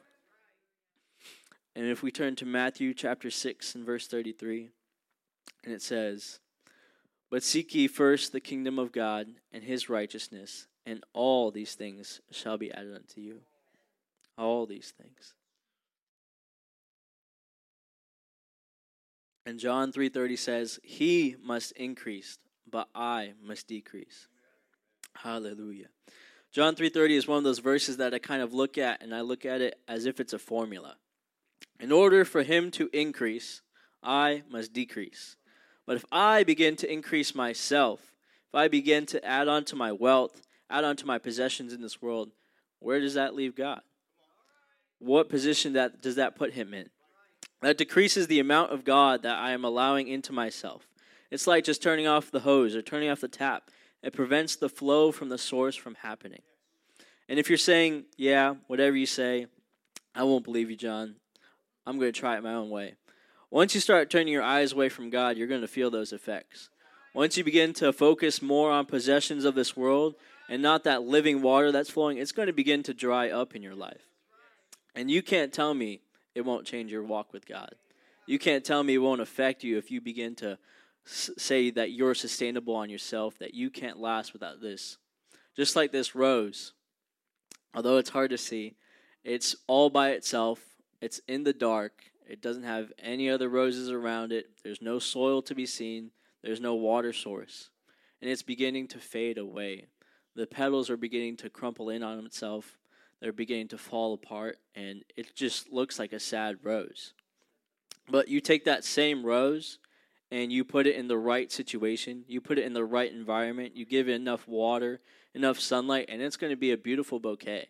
And 1.76 1.86
if 1.88 2.04
we 2.04 2.12
turn 2.12 2.36
to 2.38 2.46
Matthew 2.46 2.94
chapter 2.94 3.30
6 3.30 3.76
and 3.76 3.86
verse 3.86 4.08
33, 4.08 4.70
and 5.64 5.74
it 5.74 5.82
says, 5.82 6.40
But 7.30 7.44
seek 7.44 7.76
ye 7.76 7.88
first 7.88 8.32
the 8.32 8.40
kingdom 8.40 8.80
of 8.80 8.92
God 8.92 9.28
and 9.52 9.64
his 9.64 9.90
righteousness, 9.90 10.68
and 10.86 11.04
all 11.14 11.52
these 11.52 11.76
things 11.76 12.22
shall 12.32 12.58
be 12.58 12.72
added 12.72 12.96
unto 12.96 13.20
you. 13.22 13.42
All 14.38 14.66
these 14.66 14.92
things. 14.92 15.34
And 19.46 19.60
John 19.60 19.94
3:30 19.94 20.36
says, 20.36 20.78
"He 20.84 21.38
must 21.40 21.72
increase, 21.74 22.38
but 22.70 22.90
I 22.94 23.34
must 23.42 23.66
decrease." 23.66 24.28
Hallelujah. 25.16 25.90
John 26.52 26.76
3:30 26.76 27.16
is 27.16 27.28
one 27.28 27.38
of 27.38 27.46
those 27.46 27.60
verses 27.60 27.96
that 27.96 28.14
I 28.14 28.20
kind 28.20 28.42
of 28.42 28.54
look 28.54 28.78
at 28.78 29.02
and 29.02 29.16
I 29.16 29.22
look 29.22 29.46
at 29.46 29.62
it 29.62 29.82
as 29.88 30.06
if 30.06 30.20
it's 30.20 30.34
a 30.34 30.40
formula. 30.40 31.00
In 31.80 31.94
order 31.94 32.26
for 32.26 32.44
him 32.44 32.72
to 32.72 32.90
increase, 32.92 33.62
I 34.04 34.44
must 34.50 34.74
decrease. 34.74 35.37
But 35.88 35.96
if 35.96 36.06
I 36.12 36.44
begin 36.44 36.76
to 36.76 36.92
increase 36.92 37.34
myself, 37.34 38.02
if 38.48 38.54
I 38.54 38.68
begin 38.68 39.08
to 39.08 39.26
add 39.26 39.48
on 39.48 39.64
to 39.66 39.76
my 39.76 39.92
wealth, 39.92 40.42
add 40.70 40.84
on 40.84 40.98
to 40.98 41.08
my 41.08 41.18
possessions 41.18 41.74
in 41.74 41.82
this 41.82 42.02
world, 42.02 42.30
where 42.80 43.00
does 43.00 43.16
that 43.16 43.34
leave 43.34 43.56
God? 43.56 43.82
What 45.00 45.30
position 45.30 45.74
that 45.74 46.02
does 46.02 46.16
that 46.16 46.36
put 46.36 46.54
him 46.54 46.74
in? 46.74 46.90
That 47.62 47.78
decreases 47.78 48.28
the 48.28 48.40
amount 48.40 48.72
of 48.72 48.84
God 48.84 49.24
that 49.24 49.40
I 49.40 49.52
am 49.52 49.66
allowing 49.66 50.08
into 50.08 50.34
myself. 50.34 50.88
It's 51.32 51.48
like 51.48 51.64
just 51.64 51.82
turning 51.82 52.06
off 52.06 52.32
the 52.32 52.42
hose 52.42 52.76
or 52.76 52.82
turning 52.82 53.10
off 53.10 53.22
the 53.22 53.28
tap. 53.28 53.72
It 54.04 54.14
prevents 54.14 54.56
the 54.56 54.70
flow 54.70 55.12
from 55.12 55.30
the 55.30 55.38
source 55.38 55.76
from 55.76 55.96
happening. 55.96 56.42
And 57.30 57.40
if 57.40 57.50
you're 57.50 57.58
saying, 57.58 58.06
yeah, 58.16 58.56
whatever 58.68 58.96
you 58.96 59.06
say, 59.06 59.48
I 60.14 60.24
won't 60.24 60.44
believe 60.44 60.70
you, 60.70 60.78
John. 60.78 61.16
I'm 61.86 61.98
going 61.98 62.12
to 62.12 62.20
try 62.20 62.38
it 62.38 62.44
my 62.44 62.54
own 62.54 62.70
way. 62.70 62.96
Once 63.50 63.74
you 63.74 63.80
start 63.80 64.10
turning 64.10 64.34
your 64.34 64.44
eyes 64.44 64.74
away 64.74 64.90
from 64.90 65.10
God, 65.10 65.38
you're 65.38 65.48
going 65.48 65.62
to 65.62 65.68
feel 65.68 65.90
those 65.90 66.12
effects. 66.12 66.70
Once 67.14 67.38
you 67.38 67.44
begin 67.44 67.74
to 67.74 67.94
focus 67.94 68.42
more 68.42 68.72
on 68.72 68.86
possessions 68.86 69.46
of 69.46 69.56
this 69.56 69.76
world 69.76 70.16
and 70.50 70.62
not 70.62 70.84
that 70.84 71.04
living 71.04 71.42
water 71.42 71.72
that's 71.72 71.90
flowing, 71.90 72.18
it's 72.18 72.34
going 72.34 72.48
to 72.48 72.54
begin 72.54 72.84
to 72.84 72.94
dry 72.94 73.30
up 73.30 73.56
in 73.56 73.64
your 73.64 73.76
life. 73.76 74.02
And 74.94 75.10
you 75.10 75.22
can't 75.22 75.54
tell 75.54 75.74
me 75.74 76.02
it 76.36 76.42
won't 76.42 76.68
change 76.68 76.92
your 76.92 77.04
walk 77.04 77.32
with 77.32 77.46
God. 77.46 77.74
You 78.26 78.38
can't 78.38 78.66
tell 78.66 78.84
me 78.84 78.96
it 78.96 79.00
won't 79.00 79.22
affect 79.22 79.64
you 79.64 79.78
if 79.78 79.90
you 79.90 80.02
begin 80.02 80.36
to 80.36 80.60
say 81.06 81.70
that 81.72 81.92
you're 81.92 82.14
sustainable 82.14 82.76
on 82.76 82.90
yourself, 82.90 83.40
that 83.40 83.54
you 83.54 83.70
can't 83.70 83.98
last 83.98 84.34
without 84.34 84.62
this. 84.62 84.98
Just 85.56 85.78
like 85.78 85.94
this 85.94 86.14
rose, 86.14 86.74
although 87.74 87.98
it's 87.98 88.10
hard 88.10 88.32
to 88.32 88.38
see, 88.38 88.76
it's 89.24 89.56
all 89.68 89.90
by 89.90 90.10
itself, 90.10 90.60
it's 91.02 91.22
in 91.28 91.44
the 91.44 91.54
dark, 91.54 91.94
it 92.30 92.42
doesn't 92.42 92.64
have 92.64 92.92
any 93.00 93.30
other 93.30 93.50
roses 93.50 93.90
around 93.90 94.32
it. 94.32 94.48
There's 94.64 94.82
no 94.82 95.00
soil 95.00 95.42
to 95.44 95.56
be 95.56 95.66
seen. 95.66 96.12
There's 96.44 96.62
no 96.62 96.76
water 96.76 97.14
source. 97.14 97.70
And 98.22 98.30
it's 98.30 98.44
beginning 98.44 98.88
to 98.90 99.00
fade 99.00 99.38
away. 99.38 99.88
The 100.36 100.48
petals 100.48 100.90
are 100.90 100.98
beginning 100.98 101.38
to 101.38 101.50
crumple 101.50 101.90
in 101.90 102.04
on 102.04 102.26
itself. 102.26 102.78
They're 103.20 103.34
beginning 103.34 103.70
to 103.70 103.78
fall 103.78 104.14
apart, 104.14 104.60
and 104.76 105.04
it 105.16 105.36
just 105.36 105.72
looks 105.72 105.98
like 105.98 106.14
a 106.14 106.20
sad 106.20 106.58
rose. 106.62 107.14
But 108.10 108.28
you 108.28 108.40
take 108.40 108.66
that 108.66 108.84
same 108.84 109.26
rose 109.26 109.80
and 110.30 110.52
you 110.52 110.64
put 110.64 110.88
it 110.88 110.96
in 110.96 111.08
the 111.08 111.18
right 111.18 111.52
situation, 111.52 112.24
you 112.28 112.42
put 112.42 112.58
it 112.58 112.66
in 112.66 112.74
the 112.74 112.84
right 112.84 113.12
environment, 113.12 113.76
you 113.76 113.86
give 113.86 114.10
it 114.10 114.14
enough 114.14 114.48
water, 114.48 115.00
enough 115.34 115.60
sunlight, 115.60 116.06
and 116.10 116.22
it's 116.22 116.38
going 116.38 116.52
to 116.52 116.58
be 116.58 116.72
a 116.72 116.78
beautiful 116.78 117.20
bouquet. 117.20 117.70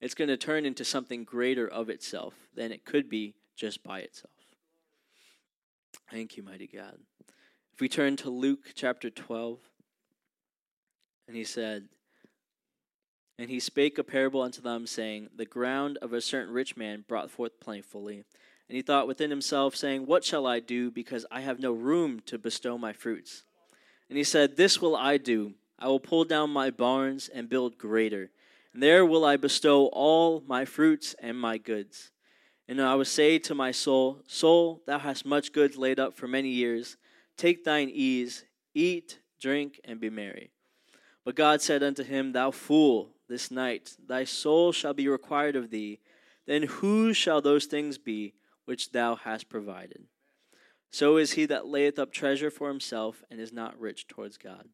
It's 0.00 0.14
going 0.14 0.28
to 0.28 0.36
turn 0.36 0.64
into 0.64 0.84
something 0.84 1.24
greater 1.24 1.66
of 1.66 1.90
itself 1.90 2.34
than 2.54 2.72
it 2.72 2.84
could 2.84 3.08
be 3.08 3.34
just 3.60 3.84
by 3.84 3.98
itself. 4.00 4.32
Thank 6.10 6.38
you, 6.38 6.42
mighty 6.42 6.66
God. 6.66 6.96
If 7.74 7.80
we 7.80 7.90
turn 7.90 8.16
to 8.16 8.30
Luke 8.30 8.72
chapter 8.74 9.10
12, 9.10 9.58
and 11.28 11.36
he 11.36 11.44
said, 11.44 11.88
And 13.38 13.50
he 13.50 13.60
spake 13.60 13.98
a 13.98 14.02
parable 14.02 14.40
unto 14.40 14.62
them, 14.62 14.86
saying, 14.86 15.28
The 15.36 15.44
ground 15.44 15.98
of 16.00 16.14
a 16.14 16.22
certain 16.22 16.54
rich 16.54 16.74
man 16.74 17.04
brought 17.06 17.30
forth 17.30 17.60
plentifully. 17.60 18.24
And 18.68 18.76
he 18.76 18.82
thought 18.82 19.06
within 19.06 19.28
himself, 19.28 19.76
saying, 19.76 20.06
What 20.06 20.24
shall 20.24 20.46
I 20.46 20.60
do, 20.60 20.90
because 20.90 21.26
I 21.30 21.42
have 21.42 21.60
no 21.60 21.72
room 21.72 22.20
to 22.26 22.38
bestow 22.38 22.78
my 22.78 22.94
fruits? 22.94 23.44
And 24.08 24.16
he 24.16 24.24
said, 24.24 24.56
This 24.56 24.80
will 24.80 24.96
I 24.96 25.18
do. 25.18 25.52
I 25.78 25.88
will 25.88 26.00
pull 26.00 26.24
down 26.24 26.48
my 26.48 26.70
barns 26.70 27.28
and 27.28 27.48
build 27.48 27.76
greater, 27.76 28.30
and 28.72 28.82
there 28.82 29.04
will 29.04 29.24
I 29.24 29.36
bestow 29.36 29.86
all 29.86 30.42
my 30.46 30.64
fruits 30.64 31.14
and 31.20 31.38
my 31.38 31.58
goods. 31.58 32.10
And 32.70 32.80
I 32.80 32.94
will 32.94 33.04
say 33.04 33.40
to 33.40 33.54
my 33.54 33.72
soul, 33.72 34.22
Soul, 34.28 34.80
thou 34.86 35.00
hast 35.00 35.26
much 35.26 35.50
goods 35.50 35.76
laid 35.76 35.98
up 35.98 36.16
for 36.16 36.28
many 36.28 36.50
years. 36.50 36.96
Take 37.36 37.64
thine 37.64 37.90
ease, 37.92 38.44
eat, 38.74 39.18
drink, 39.40 39.80
and 39.82 39.98
be 39.98 40.08
merry. 40.08 40.52
But 41.24 41.34
God 41.34 41.60
said 41.60 41.82
unto 41.82 42.04
him, 42.04 42.30
Thou 42.30 42.52
fool, 42.52 43.10
this 43.28 43.50
night 43.50 43.96
thy 44.06 44.22
soul 44.22 44.70
shall 44.70 44.94
be 44.94 45.08
required 45.08 45.56
of 45.56 45.70
thee. 45.70 45.98
Then 46.46 46.62
whose 46.62 47.16
shall 47.16 47.40
those 47.40 47.66
things 47.66 47.98
be 47.98 48.34
which 48.66 48.92
thou 48.92 49.16
hast 49.16 49.48
provided? 49.48 50.04
So 50.92 51.16
is 51.16 51.32
he 51.32 51.46
that 51.46 51.66
layeth 51.66 51.98
up 51.98 52.12
treasure 52.12 52.52
for 52.52 52.68
himself 52.68 53.24
and 53.32 53.40
is 53.40 53.52
not 53.52 53.80
rich 53.80 54.06
towards 54.06 54.38
God. 54.38 54.68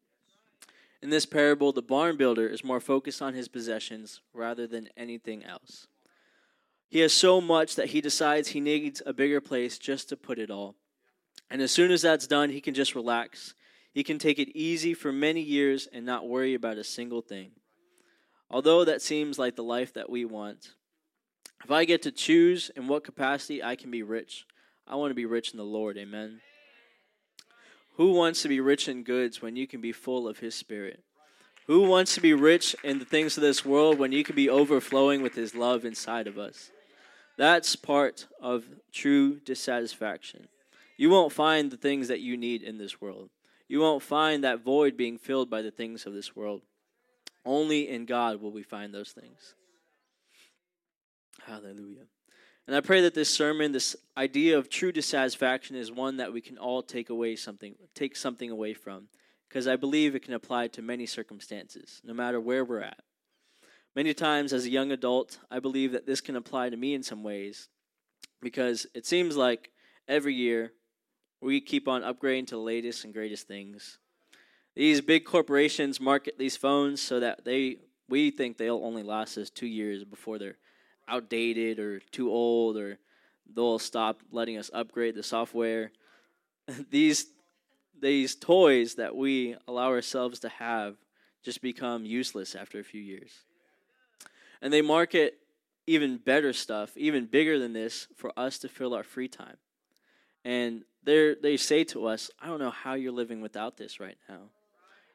In 1.01 1.09
this 1.09 1.25
parable, 1.25 1.71
the 1.71 1.81
barn 1.81 2.15
builder 2.15 2.47
is 2.47 2.63
more 2.63 2.79
focused 2.79 3.23
on 3.23 3.33
his 3.33 3.47
possessions 3.47 4.21
rather 4.35 4.67
than 4.67 4.89
anything 4.95 5.43
else. 5.43 5.87
He 6.89 6.99
has 6.99 7.13
so 7.13 7.41
much 7.41 7.75
that 7.75 7.89
he 7.89 8.01
decides 8.01 8.49
he 8.49 8.61
needs 8.61 9.01
a 9.05 9.13
bigger 9.13 9.41
place 9.41 9.77
just 9.77 10.09
to 10.09 10.17
put 10.17 10.39
it 10.39 10.49
all. 10.49 10.75
And 11.49 11.61
as 11.61 11.71
soon 11.71 11.91
as 11.91 12.01
that's 12.01 12.27
done, 12.27 12.49
he 12.49 12.61
can 12.61 12.73
just 12.73 12.95
relax. 12.95 13.53
He 13.93 14.03
can 14.03 14.19
take 14.19 14.39
it 14.39 14.55
easy 14.55 14.93
for 14.93 15.11
many 15.11 15.41
years 15.41 15.87
and 15.91 16.05
not 16.05 16.27
worry 16.27 16.53
about 16.53 16.77
a 16.77 16.83
single 16.83 17.21
thing. 17.21 17.51
Although 18.49 18.85
that 18.85 19.01
seems 19.01 19.37
like 19.37 19.55
the 19.55 19.63
life 19.63 19.93
that 19.93 20.09
we 20.09 20.23
want, 20.23 20.73
if 21.63 21.71
I 21.71 21.85
get 21.85 22.01
to 22.03 22.11
choose 22.11 22.69
in 22.75 22.87
what 22.87 23.03
capacity 23.03 23.63
I 23.63 23.75
can 23.75 23.91
be 23.91 24.03
rich, 24.03 24.45
I 24.87 24.95
want 24.95 25.11
to 25.11 25.15
be 25.15 25.25
rich 25.25 25.51
in 25.51 25.57
the 25.57 25.63
Lord. 25.63 25.97
Amen. 25.97 26.39
Who 27.95 28.13
wants 28.13 28.41
to 28.43 28.47
be 28.47 28.59
rich 28.61 28.87
in 28.87 29.03
goods 29.03 29.41
when 29.41 29.55
you 29.55 29.67
can 29.67 29.81
be 29.81 29.91
full 29.91 30.27
of 30.27 30.39
His 30.39 30.55
Spirit? 30.55 31.03
Who 31.65 31.81
wants 31.81 32.13
to 32.15 32.21
be 32.21 32.33
rich 32.33 32.75
in 32.83 32.99
the 32.99 33.05
things 33.05 33.35
of 33.35 33.41
this 33.41 33.65
world 33.65 33.99
when 33.99 34.13
you 34.13 34.23
can 34.23 34.35
be 34.35 34.49
overflowing 34.49 35.21
with 35.21 35.35
His 35.35 35.55
love 35.55 35.83
inside 35.83 36.27
of 36.27 36.37
us? 36.37 36.71
That's 37.37 37.75
part 37.75 38.27
of 38.41 38.65
true 38.91 39.39
dissatisfaction. 39.39 40.47
You 40.97 41.11
won't 41.11 41.31
find 41.31 41.71
the 41.71 41.77
things 41.77 42.07
that 42.07 42.19
you 42.19 42.35
need 42.35 42.63
in 42.63 42.79
this 42.79 42.99
world. 42.99 43.29
You 43.67 43.79
won't 43.79 44.01
find 44.01 44.43
that 44.43 44.63
void 44.63 44.97
being 44.97 45.17
filled 45.17 45.49
by 45.49 45.61
the 45.61 45.71
things 45.71 46.05
of 46.05 46.13
this 46.13 46.35
world. 46.35 46.63
Only 47.45 47.87
in 47.87 48.05
God 48.05 48.41
will 48.41 48.51
we 48.51 48.63
find 48.63 48.93
those 48.93 49.11
things. 49.11 49.53
Hallelujah. 51.45 52.07
And 52.65 52.75
I 52.75 52.81
pray 52.81 53.01
that 53.01 53.13
this 53.13 53.29
sermon, 53.29 53.71
this 53.71 53.95
idea 54.17 54.57
of 54.57 54.69
true 54.69 54.91
dissatisfaction, 54.91 55.75
is 55.75 55.91
one 55.91 56.17
that 56.17 56.33
we 56.33 56.41
can 56.41 56.57
all 56.57 56.81
take 56.81 57.09
away 57.09 57.35
something, 57.35 57.75
take 57.95 58.17
something 58.17 58.51
away 58.51 58.73
from, 58.73 59.07
because 59.47 59.67
I 59.67 59.77
believe 59.77 60.15
it 60.15 60.23
can 60.23 60.33
apply 60.33 60.67
to 60.69 60.81
many 60.81 61.05
circumstances, 61.05 62.01
no 62.03 62.13
matter 62.13 62.41
where 62.41 62.65
we're 62.65 62.81
at. 62.81 62.99
Many 63.97 64.13
times, 64.13 64.53
as 64.53 64.65
a 64.65 64.69
young 64.69 64.91
adult, 64.91 65.39
I 65.49 65.57
believe 65.57 65.93
that 65.93 66.05
this 66.05 66.21
can 66.21 66.35
apply 66.35 66.69
to 66.69 66.77
me 66.77 66.93
in 66.93 67.01
some 67.01 67.23
ways, 67.23 67.67
because 68.43 68.85
it 68.93 69.07
seems 69.07 69.35
like 69.35 69.71
every 70.07 70.35
year 70.35 70.71
we 71.41 71.59
keep 71.59 71.87
on 71.87 72.03
upgrading 72.03 72.45
to 72.49 72.57
the 72.57 72.61
latest 72.61 73.05
and 73.05 73.11
greatest 73.11 73.47
things. 73.47 73.97
These 74.75 75.01
big 75.01 75.25
corporations 75.25 75.99
market 75.99 76.37
these 76.37 76.55
phones 76.55 77.01
so 77.01 77.19
that 77.21 77.43
they 77.43 77.77
we 78.07 78.29
think 78.29 78.57
they'll 78.57 78.83
only 78.83 79.01
last 79.01 79.35
us 79.35 79.49
two 79.49 79.65
years 79.65 80.03
before 80.03 80.37
they're 80.37 80.59
outdated 81.07 81.79
or 81.79 81.99
too 82.11 82.29
old 82.29 82.77
or 82.77 82.99
they'll 83.51 83.79
stop 83.79 84.21
letting 84.31 84.59
us 84.59 84.69
upgrade 84.75 85.15
the 85.15 85.23
software. 85.23 85.91
these 86.91 87.25
these 87.99 88.35
toys 88.35 88.93
that 88.93 89.15
we 89.15 89.55
allow 89.67 89.87
ourselves 89.87 90.37
to 90.41 90.49
have 90.49 90.97
just 91.43 91.63
become 91.63 92.05
useless 92.05 92.53
after 92.53 92.79
a 92.79 92.83
few 92.83 93.01
years. 93.01 93.46
And 94.61 94.73
they 94.73 94.81
market 94.81 95.37
even 95.85 96.17
better 96.17 96.51
stuff, 96.53 96.95
even 96.97 97.25
bigger 97.25 97.57
than 97.59 97.73
this, 97.73 98.07
for 98.15 98.31
us 98.37 98.57
to 98.59 98.69
fill 98.69 98.93
our 98.93 99.03
free 99.03 99.27
time. 99.27 99.57
And 100.43 100.83
they 101.03 101.35
they 101.41 101.57
say 101.57 101.83
to 101.85 102.07
us, 102.07 102.29
I 102.41 102.47
don't 102.47 102.59
know 102.59 102.71
how 102.71 102.93
you're 102.93 103.11
living 103.11 103.41
without 103.41 103.77
this 103.77 103.99
right 103.99 104.17
now. 104.27 104.49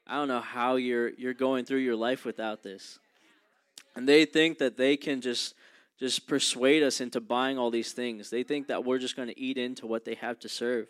I 0.06 0.16
don't 0.16 0.28
know 0.28 0.40
how 0.40 0.76
you're 0.76 1.11
you're 1.11 1.34
going 1.34 1.64
through 1.64 1.78
your 1.78 1.96
life 1.96 2.25
without 2.25 2.62
this. 2.62 2.99
And 3.94 4.08
they 4.08 4.25
think 4.25 4.58
that 4.58 4.76
they 4.76 4.96
can 4.96 5.20
just 5.20 5.54
just 5.99 6.26
persuade 6.26 6.82
us 6.82 7.00
into 7.00 7.20
buying 7.20 7.58
all 7.58 7.70
these 7.70 7.92
things. 7.92 8.30
They 8.30 8.42
think 8.42 8.66
that 8.68 8.84
we're 8.84 8.99
just 8.99 9.14
going 9.14 9.28
to 9.28 9.38
eat 9.38 9.56
into 9.56 9.87
what 9.87 10.04
they 10.04 10.14
have 10.14 10.38
to 10.40 10.49
serve. 10.49 10.88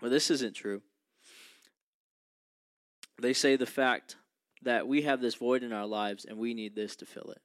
Well, 0.00 0.10
this 0.10 0.30
isn't 0.30 0.54
true. 0.54 0.82
They 3.18 3.32
say 3.32 3.56
the 3.56 3.66
fact 3.66 4.16
that 4.66 4.88
we 4.88 5.02
have 5.02 5.20
this 5.20 5.36
void 5.36 5.62
in 5.62 5.72
our 5.72 5.86
lives 5.86 6.24
and 6.24 6.36
we 6.36 6.52
need 6.52 6.74
this 6.74 6.96
to 6.96 7.06
fill 7.06 7.30
it. 7.30 7.40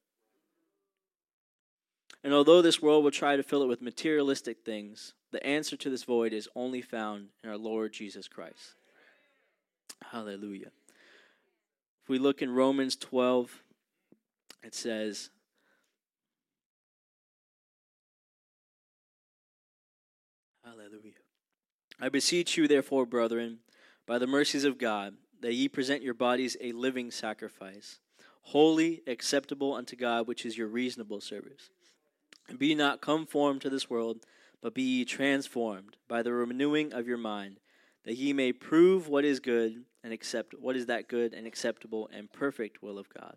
And 2.23 2.33
although 2.33 2.63
this 2.63 2.81
world 2.81 3.03
will 3.03 3.11
try 3.11 3.35
to 3.35 3.43
fill 3.43 3.61
it 3.61 3.67
with 3.67 3.79
materialistic 3.79 4.65
things, 4.65 5.13
the 5.31 5.45
answer 5.45 5.77
to 5.77 5.89
this 5.91 6.03
void 6.03 6.33
is 6.33 6.49
only 6.55 6.81
found 6.81 7.27
in 7.43 7.49
our 7.51 7.57
Lord 7.57 7.93
Jesus 7.93 8.27
Christ. 8.27 8.73
Hallelujah. 10.11 10.71
If 12.03 12.09
we 12.09 12.17
look 12.17 12.41
in 12.41 12.49
Romans 12.49 12.95
12, 12.95 13.61
it 14.63 14.73
says, 14.73 15.29
Hallelujah. 20.65 21.13
I 21.99 22.09
beseech 22.09 22.57
you, 22.57 22.67
therefore, 22.67 23.05
brethren, 23.05 23.59
by 24.07 24.17
the 24.17 24.25
mercies 24.25 24.63
of 24.63 24.79
God, 24.79 25.13
that 25.41 25.53
ye 25.53 25.67
present 25.67 26.03
your 26.03 26.13
bodies 26.13 26.57
a 26.61 26.71
living 26.71 27.11
sacrifice, 27.11 27.99
holy, 28.43 29.01
acceptable 29.07 29.73
unto 29.73 29.95
God, 29.95 30.27
which 30.27 30.45
is 30.45 30.57
your 30.57 30.67
reasonable 30.67 31.21
service. 31.21 31.69
And 32.47 32.59
be 32.59 32.75
not 32.75 33.01
conformed 33.01 33.61
to 33.61 33.69
this 33.69 33.89
world, 33.89 34.25
but 34.61 34.73
be 34.73 34.83
ye 34.83 35.05
transformed 35.05 35.97
by 36.07 36.21
the 36.21 36.33
renewing 36.33 36.93
of 36.93 37.07
your 37.07 37.17
mind, 37.17 37.59
that 38.05 38.15
ye 38.15 38.33
may 38.33 38.51
prove 38.51 39.07
what 39.07 39.25
is 39.25 39.39
good 39.39 39.83
and 40.03 40.13
accept 40.13 40.53
what 40.59 40.75
is 40.75 40.87
that 40.87 41.07
good 41.07 41.33
and 41.33 41.45
acceptable 41.45 42.09
and 42.13 42.31
perfect 42.31 42.81
will 42.81 42.97
of 42.97 43.09
God. 43.09 43.35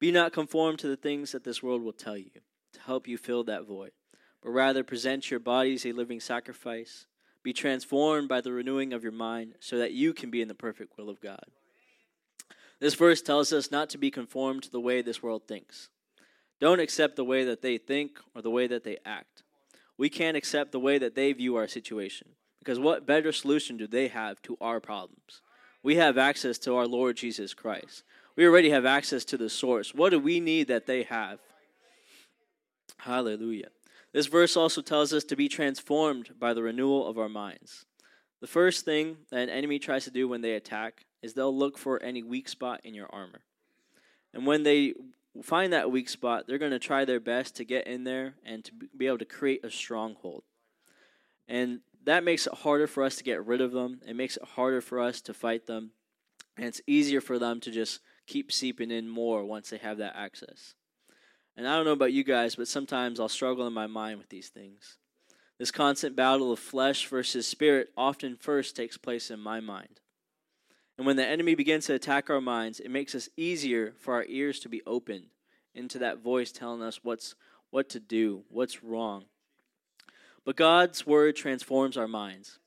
Be 0.00 0.10
not 0.10 0.32
conformed 0.32 0.80
to 0.80 0.88
the 0.88 0.96
things 0.96 1.32
that 1.32 1.44
this 1.44 1.62
world 1.62 1.82
will 1.82 1.92
tell 1.92 2.16
you 2.16 2.30
to 2.72 2.80
help 2.80 3.06
you 3.06 3.16
fill 3.16 3.44
that 3.44 3.66
void, 3.66 3.92
but 4.42 4.50
rather 4.50 4.82
present 4.82 5.30
your 5.30 5.40
bodies 5.40 5.86
a 5.86 5.92
living 5.92 6.18
sacrifice. 6.18 7.06
Be 7.42 7.52
transformed 7.52 8.28
by 8.28 8.40
the 8.40 8.52
renewing 8.52 8.92
of 8.92 9.02
your 9.02 9.12
mind 9.12 9.54
so 9.60 9.78
that 9.78 9.92
you 9.92 10.12
can 10.12 10.30
be 10.30 10.40
in 10.40 10.48
the 10.48 10.54
perfect 10.54 10.96
will 10.96 11.10
of 11.10 11.20
God. 11.20 11.44
This 12.80 12.94
verse 12.94 13.22
tells 13.22 13.52
us 13.52 13.70
not 13.70 13.90
to 13.90 13.98
be 13.98 14.10
conformed 14.10 14.64
to 14.64 14.70
the 14.70 14.80
way 14.80 15.02
this 15.02 15.22
world 15.22 15.46
thinks. 15.46 15.88
Don't 16.60 16.80
accept 16.80 17.16
the 17.16 17.24
way 17.24 17.44
that 17.44 17.62
they 17.62 17.78
think 17.78 18.18
or 18.34 18.42
the 18.42 18.50
way 18.50 18.66
that 18.66 18.84
they 18.84 18.98
act. 19.04 19.42
We 19.98 20.08
can't 20.08 20.36
accept 20.36 20.72
the 20.72 20.80
way 20.80 20.98
that 20.98 21.14
they 21.14 21.32
view 21.32 21.56
our 21.56 21.68
situation 21.68 22.28
because 22.58 22.78
what 22.78 23.06
better 23.06 23.32
solution 23.32 23.76
do 23.76 23.86
they 23.86 24.08
have 24.08 24.40
to 24.42 24.56
our 24.60 24.80
problems? 24.80 25.42
we 25.82 25.96
have 25.96 26.16
access 26.16 26.58
to 26.58 26.76
our 26.76 26.86
Lord 26.86 27.16
Jesus 27.16 27.54
Christ. 27.54 28.04
We 28.36 28.46
already 28.46 28.70
have 28.70 28.86
access 28.86 29.24
to 29.26 29.36
the 29.36 29.50
source. 29.50 29.94
What 29.94 30.10
do 30.10 30.18
we 30.18 30.40
need 30.40 30.68
that 30.68 30.86
they 30.86 31.02
have? 31.04 31.38
Hallelujah. 32.98 33.68
This 34.12 34.26
verse 34.26 34.56
also 34.56 34.82
tells 34.82 35.12
us 35.12 35.24
to 35.24 35.36
be 35.36 35.48
transformed 35.48 36.38
by 36.38 36.52
the 36.52 36.62
renewal 36.62 37.06
of 37.06 37.18
our 37.18 37.28
minds. 37.28 37.86
The 38.40 38.46
first 38.46 38.84
thing 38.84 39.18
that 39.30 39.40
an 39.40 39.48
enemy 39.48 39.78
tries 39.78 40.04
to 40.04 40.10
do 40.10 40.28
when 40.28 40.42
they 40.42 40.54
attack 40.54 41.06
is 41.22 41.32
they'll 41.32 41.56
look 41.56 41.78
for 41.78 42.02
any 42.02 42.22
weak 42.22 42.48
spot 42.48 42.80
in 42.84 42.94
your 42.94 43.06
armor. 43.10 43.40
And 44.34 44.46
when 44.46 44.64
they 44.64 44.94
find 45.42 45.72
that 45.72 45.90
weak 45.90 46.08
spot, 46.08 46.46
they're 46.46 46.58
going 46.58 46.72
to 46.72 46.78
try 46.78 47.04
their 47.04 47.20
best 47.20 47.56
to 47.56 47.64
get 47.64 47.86
in 47.86 48.04
there 48.04 48.34
and 48.44 48.64
to 48.64 48.72
be 48.96 49.06
able 49.06 49.18
to 49.18 49.24
create 49.24 49.64
a 49.64 49.70
stronghold. 49.70 50.42
And 51.48 51.80
that 52.04 52.24
makes 52.24 52.46
it 52.46 52.54
harder 52.54 52.86
for 52.86 53.04
us 53.04 53.16
to 53.16 53.24
get 53.24 53.46
rid 53.46 53.60
of 53.60 53.72
them. 53.72 54.00
It 54.06 54.16
makes 54.16 54.36
it 54.36 54.44
harder 54.44 54.80
for 54.80 55.00
us 55.00 55.20
to 55.22 55.34
fight 55.34 55.66
them. 55.66 55.92
And 56.56 56.66
it's 56.66 56.82
easier 56.86 57.20
for 57.20 57.38
them 57.38 57.60
to 57.60 57.70
just 57.70 58.00
keep 58.26 58.52
seeping 58.52 58.90
in 58.90 59.08
more 59.08 59.44
once 59.44 59.70
they 59.70 59.78
have 59.78 59.98
that 59.98 60.16
access. 60.16 60.74
And 61.56 61.68
I 61.68 61.76
don't 61.76 61.84
know 61.84 61.92
about 61.92 62.12
you 62.12 62.24
guys, 62.24 62.56
but 62.56 62.68
sometimes 62.68 63.20
I'll 63.20 63.28
struggle 63.28 63.66
in 63.66 63.72
my 63.72 63.86
mind 63.86 64.18
with 64.18 64.28
these 64.28 64.48
things. 64.48 64.96
This 65.58 65.70
constant 65.70 66.16
battle 66.16 66.50
of 66.50 66.58
flesh 66.58 67.06
versus 67.06 67.46
spirit 67.46 67.90
often 67.96 68.36
first 68.36 68.74
takes 68.74 68.96
place 68.96 69.30
in 69.30 69.38
my 69.38 69.60
mind. 69.60 70.00
And 70.96 71.06
when 71.06 71.16
the 71.16 71.26
enemy 71.26 71.54
begins 71.54 71.86
to 71.86 71.94
attack 71.94 72.30
our 72.30 72.40
minds, 72.40 72.80
it 72.80 72.90
makes 72.90 73.14
us 73.14 73.28
easier 73.36 73.92
for 73.98 74.14
our 74.14 74.24
ears 74.28 74.60
to 74.60 74.68
be 74.68 74.82
opened 74.86 75.26
into 75.74 75.98
that 75.98 76.18
voice 76.18 76.52
telling 76.52 76.82
us 76.82 77.00
what's 77.02 77.34
what 77.70 77.88
to 77.88 78.00
do, 78.00 78.44
what's 78.48 78.84
wrong. 78.84 79.24
But 80.44 80.56
God's 80.56 81.06
word 81.06 81.36
transforms 81.36 81.96
our 81.96 82.08
minds. 82.08 82.58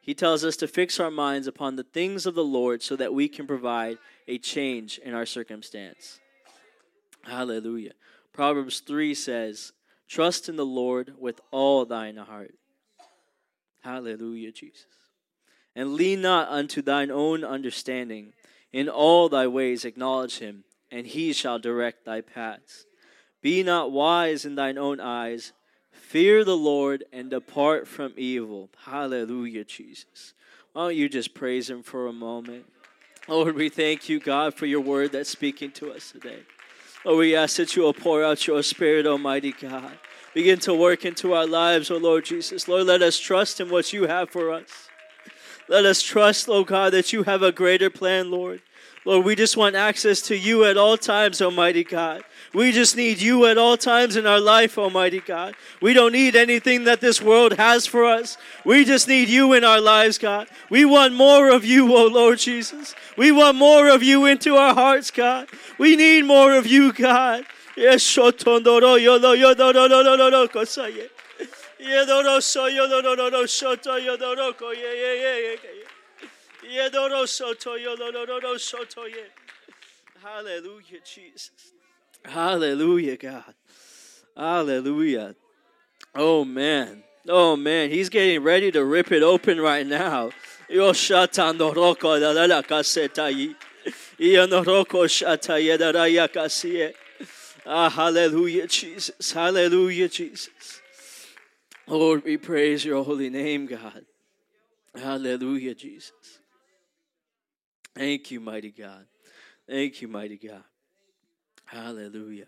He 0.00 0.14
tells 0.14 0.44
us 0.44 0.56
to 0.56 0.68
fix 0.68 0.98
our 0.98 1.10
minds 1.10 1.46
upon 1.46 1.76
the 1.76 1.82
things 1.82 2.26
of 2.26 2.34
the 2.34 2.44
Lord 2.44 2.82
so 2.82 2.96
that 2.96 3.14
we 3.14 3.28
can 3.28 3.46
provide 3.46 3.98
a 4.26 4.38
change 4.38 4.98
in 4.98 5.14
our 5.14 5.26
circumstance. 5.26 6.18
Hallelujah. 7.22 7.92
Proverbs 8.34 8.80
3 8.80 9.14
says, 9.14 9.72
Trust 10.08 10.48
in 10.48 10.56
the 10.56 10.66
Lord 10.66 11.14
with 11.18 11.40
all 11.50 11.86
thine 11.86 12.16
heart. 12.16 12.54
Hallelujah, 13.82 14.52
Jesus. 14.52 14.86
And 15.74 15.94
lean 15.94 16.20
not 16.20 16.48
unto 16.48 16.82
thine 16.82 17.10
own 17.10 17.44
understanding. 17.44 18.32
In 18.72 18.88
all 18.88 19.28
thy 19.28 19.46
ways 19.46 19.84
acknowledge 19.84 20.38
him, 20.38 20.64
and 20.90 21.06
he 21.06 21.32
shall 21.32 21.58
direct 21.58 22.04
thy 22.04 22.20
paths. 22.20 22.86
Be 23.40 23.62
not 23.62 23.92
wise 23.92 24.44
in 24.44 24.56
thine 24.56 24.78
own 24.78 25.00
eyes. 25.00 25.52
Fear 25.92 26.44
the 26.44 26.56
Lord 26.56 27.04
and 27.12 27.30
depart 27.30 27.86
from 27.86 28.12
evil. 28.16 28.70
Hallelujah, 28.84 29.64
Jesus. 29.64 30.34
Why 30.72 30.86
don't 30.86 30.96
you 30.96 31.08
just 31.08 31.34
praise 31.34 31.70
Him 31.70 31.82
for 31.82 32.08
a 32.08 32.12
moment? 32.12 32.64
Lord, 33.28 33.54
we 33.54 33.68
thank 33.68 34.08
you, 34.08 34.18
God, 34.18 34.54
for 34.54 34.66
your 34.66 34.80
word 34.80 35.12
that's 35.12 35.30
speaking 35.30 35.70
to 35.72 35.92
us 35.92 36.10
today. 36.10 36.40
Lord, 37.04 37.18
we 37.18 37.36
ask 37.36 37.56
that 37.56 37.76
you 37.76 37.82
will 37.82 37.92
pour 37.92 38.24
out 38.24 38.46
your 38.46 38.62
spirit, 38.62 39.06
Almighty 39.06 39.52
God. 39.52 39.98
Begin 40.32 40.58
to 40.60 40.74
work 40.74 41.04
into 41.04 41.34
our 41.34 41.46
lives, 41.46 41.90
oh 41.90 41.98
Lord 41.98 42.24
Jesus. 42.24 42.66
Lord, 42.66 42.86
let 42.86 43.02
us 43.02 43.18
trust 43.18 43.60
in 43.60 43.70
what 43.70 43.92
you 43.92 44.06
have 44.06 44.30
for 44.30 44.50
us. 44.50 44.88
Let 45.68 45.84
us 45.84 46.02
trust, 46.02 46.48
oh 46.48 46.64
God, 46.64 46.92
that 46.94 47.12
you 47.12 47.22
have 47.24 47.42
a 47.42 47.52
greater 47.52 47.90
plan, 47.90 48.30
Lord. 48.30 48.62
Lord, 49.04 49.26
we 49.26 49.36
just 49.36 49.56
want 49.56 49.76
access 49.76 50.22
to 50.22 50.36
you 50.36 50.64
at 50.64 50.78
all 50.78 50.96
times, 50.96 51.42
Almighty 51.42 51.84
God. 51.84 52.22
We 52.54 52.72
just 52.72 52.96
need 52.96 53.20
you 53.20 53.44
at 53.46 53.58
all 53.58 53.76
times 53.76 54.16
in 54.16 54.26
our 54.26 54.40
life, 54.40 54.78
Almighty 54.78 55.20
God. 55.20 55.54
We 55.82 55.92
don't 55.92 56.12
need 56.12 56.36
anything 56.36 56.84
that 56.84 57.00
this 57.00 57.20
world 57.20 57.54
has 57.54 57.84
for 57.86 58.04
us. 58.04 58.38
We 58.64 58.84
just 58.84 59.06
need 59.06 59.28
you 59.28 59.52
in 59.52 59.64
our 59.64 59.80
lives, 59.80 60.16
God. 60.16 60.48
We 60.70 60.84
want 60.84 61.14
more 61.14 61.50
of 61.50 61.64
you, 61.64 61.94
oh 61.94 62.06
Lord 62.06 62.38
Jesus. 62.38 62.94
We 63.18 63.30
want 63.30 63.58
more 63.58 63.88
of 63.88 64.02
you 64.02 64.24
into 64.24 64.56
our 64.56 64.72
hearts, 64.72 65.10
God. 65.10 65.48
We 65.78 65.96
need 65.96 66.24
more 66.24 66.54
of 66.54 66.66
you, 66.66 66.92
God. 66.92 67.44
Yes, 67.76 68.02
Hallelujah, 80.22 81.00
Jesus. 81.04 81.72
Hallelujah, 82.24 83.16
God. 83.16 83.54
Hallelujah. 84.36 85.34
Oh, 86.14 86.44
man. 86.44 87.02
Oh, 87.28 87.56
man. 87.56 87.90
He's 87.90 88.08
getting 88.08 88.42
ready 88.42 88.70
to 88.72 88.84
rip 88.84 89.12
it 89.12 89.22
open 89.22 89.60
right 89.60 89.86
now. 89.86 90.30
Ah, 97.66 97.88
hallelujah, 97.88 98.66
Jesus. 98.66 99.32
Hallelujah, 99.32 100.08
Jesus. 100.08 100.80
Lord, 101.86 102.24
we 102.24 102.36
praise 102.36 102.84
your 102.84 103.04
holy 103.04 103.30
name, 103.30 103.66
God. 103.66 104.04
Hallelujah, 104.94 105.74
Jesus. 105.74 106.33
Thank 107.94 108.30
you, 108.30 108.40
mighty 108.40 108.70
God. 108.70 109.06
Thank 109.68 110.02
you, 110.02 110.08
mighty 110.08 110.36
God. 110.36 110.64
Hallelujah. 111.64 112.46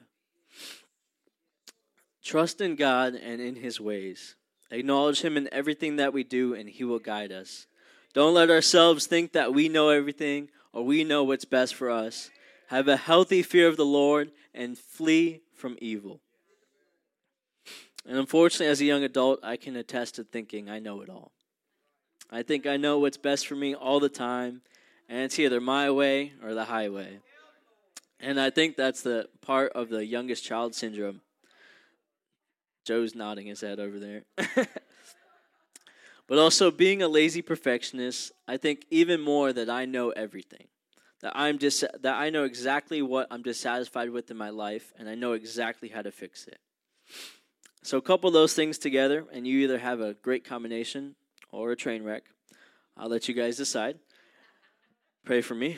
Trust 2.23 2.61
in 2.61 2.75
God 2.75 3.15
and 3.15 3.41
in 3.41 3.55
his 3.55 3.81
ways. 3.81 4.35
Acknowledge 4.71 5.21
him 5.21 5.37
in 5.37 5.49
everything 5.53 5.97
that 5.97 6.13
we 6.13 6.25
do, 6.25 6.55
and 6.55 6.69
he 6.69 6.83
will 6.83 6.99
guide 6.99 7.31
us. 7.31 7.67
Don't 8.13 8.35
let 8.35 8.51
ourselves 8.51 9.07
think 9.07 9.33
that 9.33 9.55
we 9.55 9.69
know 9.69 9.91
everything 9.91 10.49
or 10.73 10.85
we 10.85 11.05
know 11.05 11.23
what's 11.23 11.45
best 11.45 11.75
for 11.75 11.91
us. 11.91 12.31
Have 12.69 12.89
a 12.89 12.97
healthy 12.97 13.43
fear 13.43 13.69
of 13.69 13.77
the 13.77 13.85
Lord 13.85 14.33
and 14.53 14.77
flee 14.77 15.43
from 15.55 15.77
evil. 15.81 16.21
And 18.05 18.19
unfortunately, 18.19 18.67
as 18.67 18.81
a 18.81 18.85
young 18.85 19.05
adult, 19.05 19.41
I 19.43 19.57
can 19.57 19.77
attest 19.77 20.17
to 20.17 20.25
thinking 20.25 20.69
I 20.69 20.79
know 20.79 21.01
it 21.03 21.09
all. 21.09 21.33
I 22.31 22.43
think 22.43 22.67
I 22.67 22.77
know 22.77 22.99
what's 22.99 23.17
best 23.17 23.47
for 23.47 23.55
me 23.55 23.75
all 23.75 24.01
the 24.01 24.09
time, 24.09 24.63
and 25.09 25.21
it's 25.21 25.38
either 25.38 25.61
my 25.61 25.90
way 25.90 26.33
or 26.42 26.55
the 26.55 26.64
highway. 26.64 27.21
And 28.19 28.40
I 28.40 28.51
think 28.51 28.77
that's 28.77 29.03
the 29.03 29.29
part 29.40 29.73
of 29.73 29.88
the 29.88 30.05
youngest 30.05 30.45
child 30.45 30.75
syndrome. 30.75 31.21
Joe's 32.85 33.14
nodding 33.14 33.47
his 33.47 33.61
head 33.61 33.79
over 33.79 33.99
there. 33.99 34.23
but 36.27 36.38
also 36.38 36.71
being 36.71 37.03
a 37.03 37.09
lazy 37.09 37.42
perfectionist, 37.42 38.33
I 38.49 38.57
think 38.57 38.87
even 38.90 39.21
more 39.21 39.53
that 39.53 39.69
I 39.69 39.85
know 39.85 40.11
everything. 40.11 40.69
That 41.23 41.33
I'm 41.35 41.57
dis- 41.57 41.85
that 42.01 42.14
I 42.14 42.31
know 42.31 42.45
exactly 42.45 43.03
what 43.03 43.27
I'm 43.31 43.42
dissatisfied 43.42 44.11
with 44.11 44.31
in 44.31 44.37
my 44.37 44.51
life 44.51 44.92
and 44.99 45.09
I 45.09 45.14
know 45.14 45.33
exactly 45.33 45.88
how 45.88 46.03
to 46.03 46.12
fix 46.12 46.47
it. 46.47 46.59
So 47.83 48.01
couple 48.01 48.31
those 48.31 48.55
things 48.55 48.79
together 48.79 49.25
and 49.33 49.47
you 49.47 49.59
either 49.61 49.79
have 49.79 50.01
a 50.01 50.14
great 50.14 50.45
combination 50.45 51.16
or 51.51 51.73
a 51.73 51.77
train 51.77 52.03
wreck. 52.03 52.25
I'll 52.97 53.09
let 53.09 53.29
you 53.29 53.35
guys 53.35 53.57
decide. 53.57 53.99
Pray 55.27 55.41
for 55.41 55.57
me. 55.57 55.77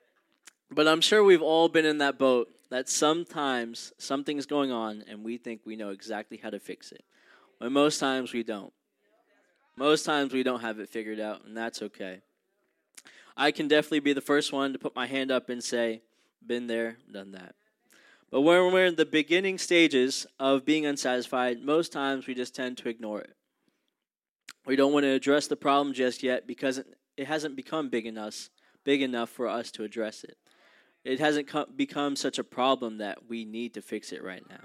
but 0.70 0.88
I'm 0.88 1.02
sure 1.02 1.22
we've 1.22 1.42
all 1.42 1.68
been 1.68 1.84
in 1.84 1.98
that 1.98 2.18
boat 2.18 2.48
that 2.70 2.88
sometimes 2.88 3.92
something's 3.98 4.46
going 4.46 4.72
on 4.72 5.04
and 5.06 5.22
we 5.22 5.36
think 5.36 5.60
we 5.66 5.76
know 5.76 5.90
exactly 5.90 6.40
how 6.42 6.48
to 6.48 6.58
fix 6.58 6.90
it. 6.90 7.04
When 7.58 7.74
most 7.74 7.98
times 7.98 8.32
we 8.32 8.42
don't. 8.42 8.72
Most 9.76 10.06
times 10.06 10.32
we 10.32 10.42
don't 10.42 10.62
have 10.62 10.78
it 10.78 10.88
figured 10.88 11.20
out, 11.20 11.44
and 11.44 11.54
that's 11.54 11.82
okay. 11.82 12.22
I 13.36 13.50
can 13.50 13.68
definitely 13.68 14.00
be 14.00 14.14
the 14.14 14.22
first 14.22 14.50
one 14.50 14.72
to 14.72 14.78
put 14.78 14.96
my 14.96 15.06
hand 15.06 15.30
up 15.30 15.50
and 15.50 15.62
say, 15.62 16.00
been 16.46 16.66
there, 16.66 16.96
done 17.12 17.32
that. 17.32 17.56
But 18.30 18.40
when 18.40 18.72
we're 18.72 18.86
in 18.86 18.96
the 18.96 19.04
beginning 19.04 19.58
stages 19.58 20.26
of 20.38 20.64
being 20.64 20.86
unsatisfied, 20.86 21.62
most 21.62 21.92
times 21.92 22.26
we 22.26 22.32
just 22.32 22.54
tend 22.54 22.78
to 22.78 22.88
ignore 22.88 23.20
it. 23.20 23.36
We 24.64 24.76
don't 24.76 24.94
want 24.94 25.04
to 25.04 25.10
address 25.10 25.48
the 25.48 25.56
problem 25.56 25.92
just 25.92 26.22
yet 26.22 26.46
because 26.46 26.78
it 26.78 27.26
hasn't 27.26 27.56
become 27.56 27.90
big 27.90 28.06
enough 28.06 28.48
big 28.84 29.02
enough 29.02 29.30
for 29.30 29.48
us 29.48 29.70
to 29.72 29.84
address 29.84 30.24
it. 30.24 30.36
It 31.04 31.20
hasn't 31.20 31.48
come, 31.48 31.66
become 31.74 32.16
such 32.16 32.38
a 32.38 32.44
problem 32.44 32.98
that 32.98 33.28
we 33.28 33.44
need 33.44 33.74
to 33.74 33.82
fix 33.82 34.12
it 34.12 34.22
right 34.22 34.42
now. 34.48 34.64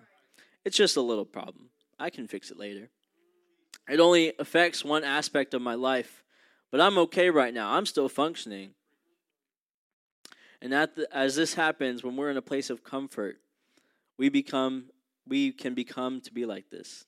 It's 0.63 0.77
just 0.77 0.97
a 0.97 1.01
little 1.01 1.25
problem. 1.25 1.69
I 1.99 2.09
can 2.09 2.27
fix 2.27 2.51
it 2.51 2.57
later. 2.57 2.89
It 3.89 3.99
only 3.99 4.33
affects 4.39 4.83
one 4.83 5.03
aspect 5.03 5.53
of 5.53 5.61
my 5.61 5.75
life, 5.75 6.23
but 6.71 6.81
I'm 6.81 6.97
okay 6.99 7.29
right 7.29 7.53
now. 7.53 7.73
I'm 7.73 7.85
still 7.85 8.09
functioning. 8.09 8.71
And 10.61 10.73
the, 10.73 11.07
as 11.11 11.35
this 11.35 11.53
happens, 11.53 12.03
when 12.03 12.15
we're 12.15 12.31
in 12.31 12.37
a 12.37 12.41
place 12.41 12.69
of 12.69 12.83
comfort, 12.83 13.37
we 14.17 14.29
become 14.29 14.85
we 15.27 15.51
can 15.51 15.73
become 15.73 16.21
to 16.21 16.33
be 16.33 16.45
like 16.45 16.69
this. 16.69 17.05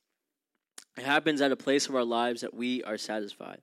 It 0.97 1.03
happens 1.03 1.41
at 1.41 1.51
a 1.51 1.55
place 1.55 1.87
of 1.87 1.95
our 1.95 2.03
lives 2.03 2.41
that 2.41 2.53
we 2.53 2.83
are 2.83 2.97
satisfied. 2.97 3.61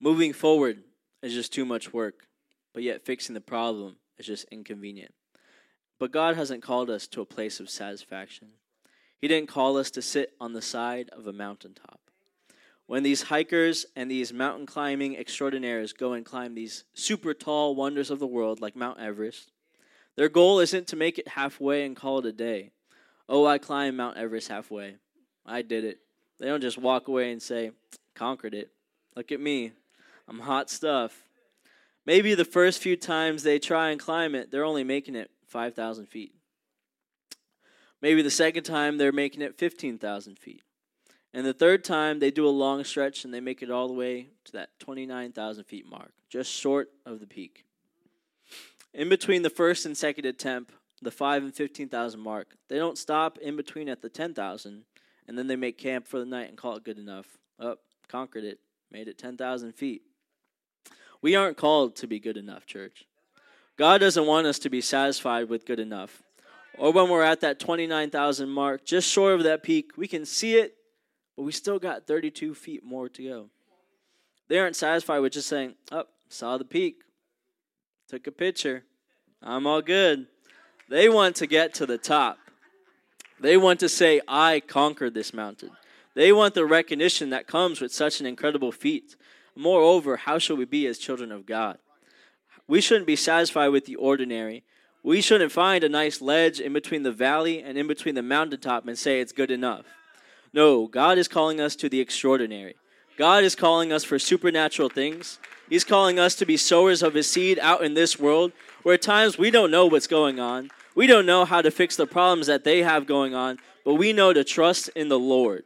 Moving 0.00 0.32
forward 0.32 0.82
is 1.20 1.34
just 1.34 1.52
too 1.52 1.64
much 1.64 1.92
work 1.92 2.26
but 2.72 2.82
yet 2.82 3.04
fixing 3.04 3.34
the 3.34 3.40
problem 3.40 3.96
is 4.18 4.26
just 4.26 4.46
inconvenient. 4.50 5.14
But 5.98 6.10
God 6.10 6.36
hasn't 6.36 6.62
called 6.62 6.90
us 6.90 7.06
to 7.08 7.20
a 7.20 7.26
place 7.26 7.60
of 7.60 7.70
satisfaction. 7.70 8.48
He 9.20 9.28
didn't 9.28 9.48
call 9.48 9.76
us 9.76 9.90
to 9.92 10.02
sit 10.02 10.32
on 10.40 10.52
the 10.52 10.62
side 10.62 11.08
of 11.10 11.26
a 11.26 11.32
mountaintop. 11.32 12.00
When 12.86 13.04
these 13.04 13.22
hikers 13.22 13.86
and 13.94 14.10
these 14.10 14.32
mountain 14.32 14.66
climbing 14.66 15.16
extraordinaires 15.16 15.92
go 15.92 16.12
and 16.12 16.26
climb 16.26 16.54
these 16.54 16.84
super 16.92 17.32
tall 17.32 17.74
wonders 17.74 18.10
of 18.10 18.18
the 18.18 18.26
world 18.26 18.60
like 18.60 18.74
Mount 18.74 18.98
Everest, 18.98 19.52
their 20.16 20.28
goal 20.28 20.58
isn't 20.58 20.88
to 20.88 20.96
make 20.96 21.18
it 21.18 21.28
halfway 21.28 21.86
and 21.86 21.96
call 21.96 22.18
it 22.18 22.26
a 22.26 22.32
day. 22.32 22.70
Oh, 23.28 23.46
I 23.46 23.58
climbed 23.58 23.96
Mount 23.96 24.16
Everest 24.16 24.48
halfway. 24.48 24.96
I 25.46 25.62
did 25.62 25.84
it. 25.84 26.00
They 26.38 26.46
don't 26.46 26.60
just 26.60 26.76
walk 26.76 27.08
away 27.08 27.32
and 27.32 27.40
say, 27.40 27.70
conquered 28.14 28.54
it. 28.54 28.72
Look 29.16 29.30
at 29.32 29.40
me. 29.40 29.72
I'm 30.28 30.40
hot 30.40 30.68
stuff. 30.68 31.16
Maybe 32.04 32.34
the 32.34 32.44
first 32.44 32.82
few 32.82 32.96
times 32.96 33.42
they 33.42 33.58
try 33.58 33.90
and 33.90 34.00
climb 34.00 34.34
it, 34.34 34.50
they're 34.50 34.64
only 34.64 34.84
making 34.84 35.14
it 35.14 35.30
5,000 35.46 36.06
feet. 36.06 36.34
Maybe 38.00 38.22
the 38.22 38.30
second 38.30 38.64
time 38.64 38.98
they're 38.98 39.12
making 39.12 39.42
it 39.42 39.56
15,000 39.56 40.38
feet. 40.38 40.62
And 41.32 41.46
the 41.46 41.54
third 41.54 41.84
time 41.84 42.18
they 42.18 42.30
do 42.30 42.46
a 42.46 42.50
long 42.50 42.84
stretch 42.84 43.24
and 43.24 43.32
they 43.32 43.40
make 43.40 43.62
it 43.62 43.70
all 43.70 43.88
the 43.88 43.94
way 43.94 44.28
to 44.44 44.52
that 44.52 44.70
29,000 44.80 45.64
feet 45.64 45.88
mark, 45.88 46.12
just 46.28 46.50
short 46.50 46.90
of 47.06 47.20
the 47.20 47.26
peak. 47.26 47.64
In 48.92 49.08
between 49.08 49.42
the 49.42 49.50
first 49.50 49.86
and 49.86 49.96
second 49.96 50.26
attempt, 50.26 50.72
the 51.00 51.10
5 51.10 51.44
and 51.44 51.54
15,000 51.54 52.20
mark, 52.20 52.56
they 52.68 52.76
don't 52.76 52.98
stop 52.98 53.38
in 53.38 53.56
between 53.56 53.88
at 53.88 54.02
the 54.02 54.08
10,000 54.08 54.84
and 55.28 55.38
then 55.38 55.46
they 55.46 55.56
make 55.56 55.78
camp 55.78 56.06
for 56.06 56.18
the 56.18 56.26
night 56.26 56.48
and 56.48 56.58
call 56.58 56.76
it 56.76 56.84
good 56.84 56.98
enough. 56.98 57.38
Up, 57.58 57.78
oh, 57.78 57.96
conquered 58.08 58.44
it, 58.44 58.58
made 58.90 59.08
it 59.08 59.16
10,000 59.16 59.72
feet. 59.72 60.02
We 61.22 61.36
aren't 61.36 61.56
called 61.56 61.96
to 61.96 62.06
be 62.06 62.18
good 62.18 62.36
enough, 62.36 62.66
church. 62.66 63.06
God 63.78 63.98
doesn't 63.98 64.26
want 64.26 64.46
us 64.46 64.58
to 64.60 64.70
be 64.70 64.80
satisfied 64.80 65.48
with 65.48 65.64
good 65.64 65.80
enough. 65.80 66.22
Or 66.76 66.92
when 66.92 67.08
we're 67.08 67.22
at 67.22 67.40
that 67.40 67.60
29,000 67.60 68.48
mark, 68.48 68.84
just 68.84 69.08
short 69.08 69.34
of 69.34 69.44
that 69.44 69.62
peak, 69.62 69.92
we 69.96 70.08
can 70.08 70.24
see 70.24 70.56
it, 70.56 70.74
but 71.36 71.44
we 71.44 71.52
still 71.52 71.78
got 71.78 72.06
32 72.06 72.54
feet 72.54 72.84
more 72.84 73.08
to 73.08 73.22
go. 73.22 73.50
They 74.48 74.58
aren't 74.58 74.76
satisfied 74.76 75.20
with 75.20 75.32
just 75.32 75.48
saying, 75.48 75.74
Oh, 75.90 76.04
saw 76.28 76.58
the 76.58 76.64
peak, 76.64 76.96
took 78.08 78.26
a 78.26 78.32
picture, 78.32 78.84
I'm 79.42 79.66
all 79.66 79.82
good. 79.82 80.26
They 80.88 81.08
want 81.08 81.36
to 81.36 81.46
get 81.46 81.74
to 81.74 81.86
the 81.86 81.98
top. 81.98 82.38
They 83.40 83.56
want 83.56 83.80
to 83.80 83.88
say, 83.88 84.20
I 84.28 84.60
conquered 84.60 85.14
this 85.14 85.34
mountain. 85.34 85.70
They 86.14 86.32
want 86.32 86.54
the 86.54 86.66
recognition 86.66 87.30
that 87.30 87.46
comes 87.46 87.80
with 87.80 87.92
such 87.92 88.20
an 88.20 88.26
incredible 88.26 88.70
feat. 88.70 89.16
Moreover, 89.56 90.16
how 90.16 90.38
shall 90.38 90.56
we 90.56 90.64
be 90.64 90.86
as 90.86 90.98
children 90.98 91.30
of 91.32 91.46
God? 91.46 91.78
We 92.66 92.80
shouldn't 92.80 93.06
be 93.06 93.16
satisfied 93.16 93.68
with 93.68 93.86
the 93.86 93.96
ordinary. 93.96 94.64
We 95.02 95.20
shouldn't 95.20 95.52
find 95.52 95.82
a 95.82 95.88
nice 95.88 96.20
ledge 96.20 96.60
in 96.60 96.72
between 96.72 97.02
the 97.02 97.12
valley 97.12 97.62
and 97.62 97.76
in 97.76 97.86
between 97.86 98.14
the 98.14 98.22
mountaintop 98.22 98.86
and 98.86 98.96
say 98.96 99.20
it's 99.20 99.32
good 99.32 99.50
enough. 99.50 99.84
No, 100.52 100.86
God 100.86 101.18
is 101.18 101.28
calling 101.28 101.60
us 101.60 101.74
to 101.76 101.88
the 101.88 102.00
extraordinary. 102.00 102.76
God 103.18 103.44
is 103.44 103.54
calling 103.54 103.92
us 103.92 104.04
for 104.04 104.18
supernatural 104.18 104.88
things. 104.88 105.38
He's 105.68 105.84
calling 105.84 106.18
us 106.18 106.34
to 106.36 106.46
be 106.46 106.56
sowers 106.56 107.02
of 107.02 107.14
His 107.14 107.30
seed 107.30 107.58
out 107.58 107.82
in 107.82 107.94
this 107.94 108.18
world 108.18 108.52
where 108.82 108.94
at 108.94 109.02
times 109.02 109.38
we 109.38 109.50
don't 109.50 109.70
know 109.70 109.86
what's 109.86 110.06
going 110.06 110.38
on. 110.38 110.70
We 110.94 111.06
don't 111.06 111.26
know 111.26 111.44
how 111.44 111.62
to 111.62 111.70
fix 111.70 111.96
the 111.96 112.06
problems 112.06 112.46
that 112.46 112.64
they 112.64 112.82
have 112.82 113.06
going 113.06 113.34
on, 113.34 113.58
but 113.84 113.94
we 113.94 114.12
know 114.12 114.32
to 114.32 114.44
trust 114.44 114.88
in 114.94 115.08
the 115.08 115.18
Lord. 115.18 115.64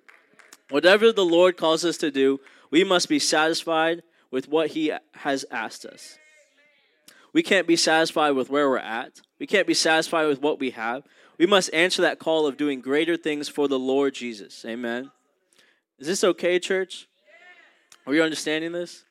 Whatever 0.70 1.12
the 1.12 1.24
Lord 1.24 1.56
calls 1.56 1.84
us 1.84 1.96
to 1.98 2.10
do, 2.10 2.40
we 2.70 2.84
must 2.84 3.08
be 3.08 3.18
satisfied 3.18 4.02
with 4.30 4.48
what 4.48 4.68
He 4.68 4.92
has 5.14 5.44
asked 5.50 5.84
us. 5.84 6.18
We 7.32 7.42
can't 7.42 7.66
be 7.66 7.76
satisfied 7.76 8.30
with 8.30 8.48
where 8.48 8.68
we're 8.68 8.78
at. 8.78 9.20
We 9.38 9.46
can't 9.46 9.66
be 9.66 9.74
satisfied 9.74 10.26
with 10.26 10.40
what 10.40 10.58
we 10.58 10.70
have. 10.70 11.02
We 11.38 11.46
must 11.46 11.72
answer 11.74 12.00
that 12.02 12.18
call 12.18 12.46
of 12.46 12.56
doing 12.56 12.80
greater 12.80 13.16
things 13.16 13.48
for 13.48 13.68
the 13.68 13.78
Lord 13.78 14.14
Jesus. 14.14 14.64
Amen. 14.64 15.10
Is 15.98 16.06
this 16.06 16.24
okay, 16.24 16.58
church? 16.58 17.08
Are 18.06 18.14
you 18.14 18.22
understanding 18.22 18.72
this? 18.72 19.04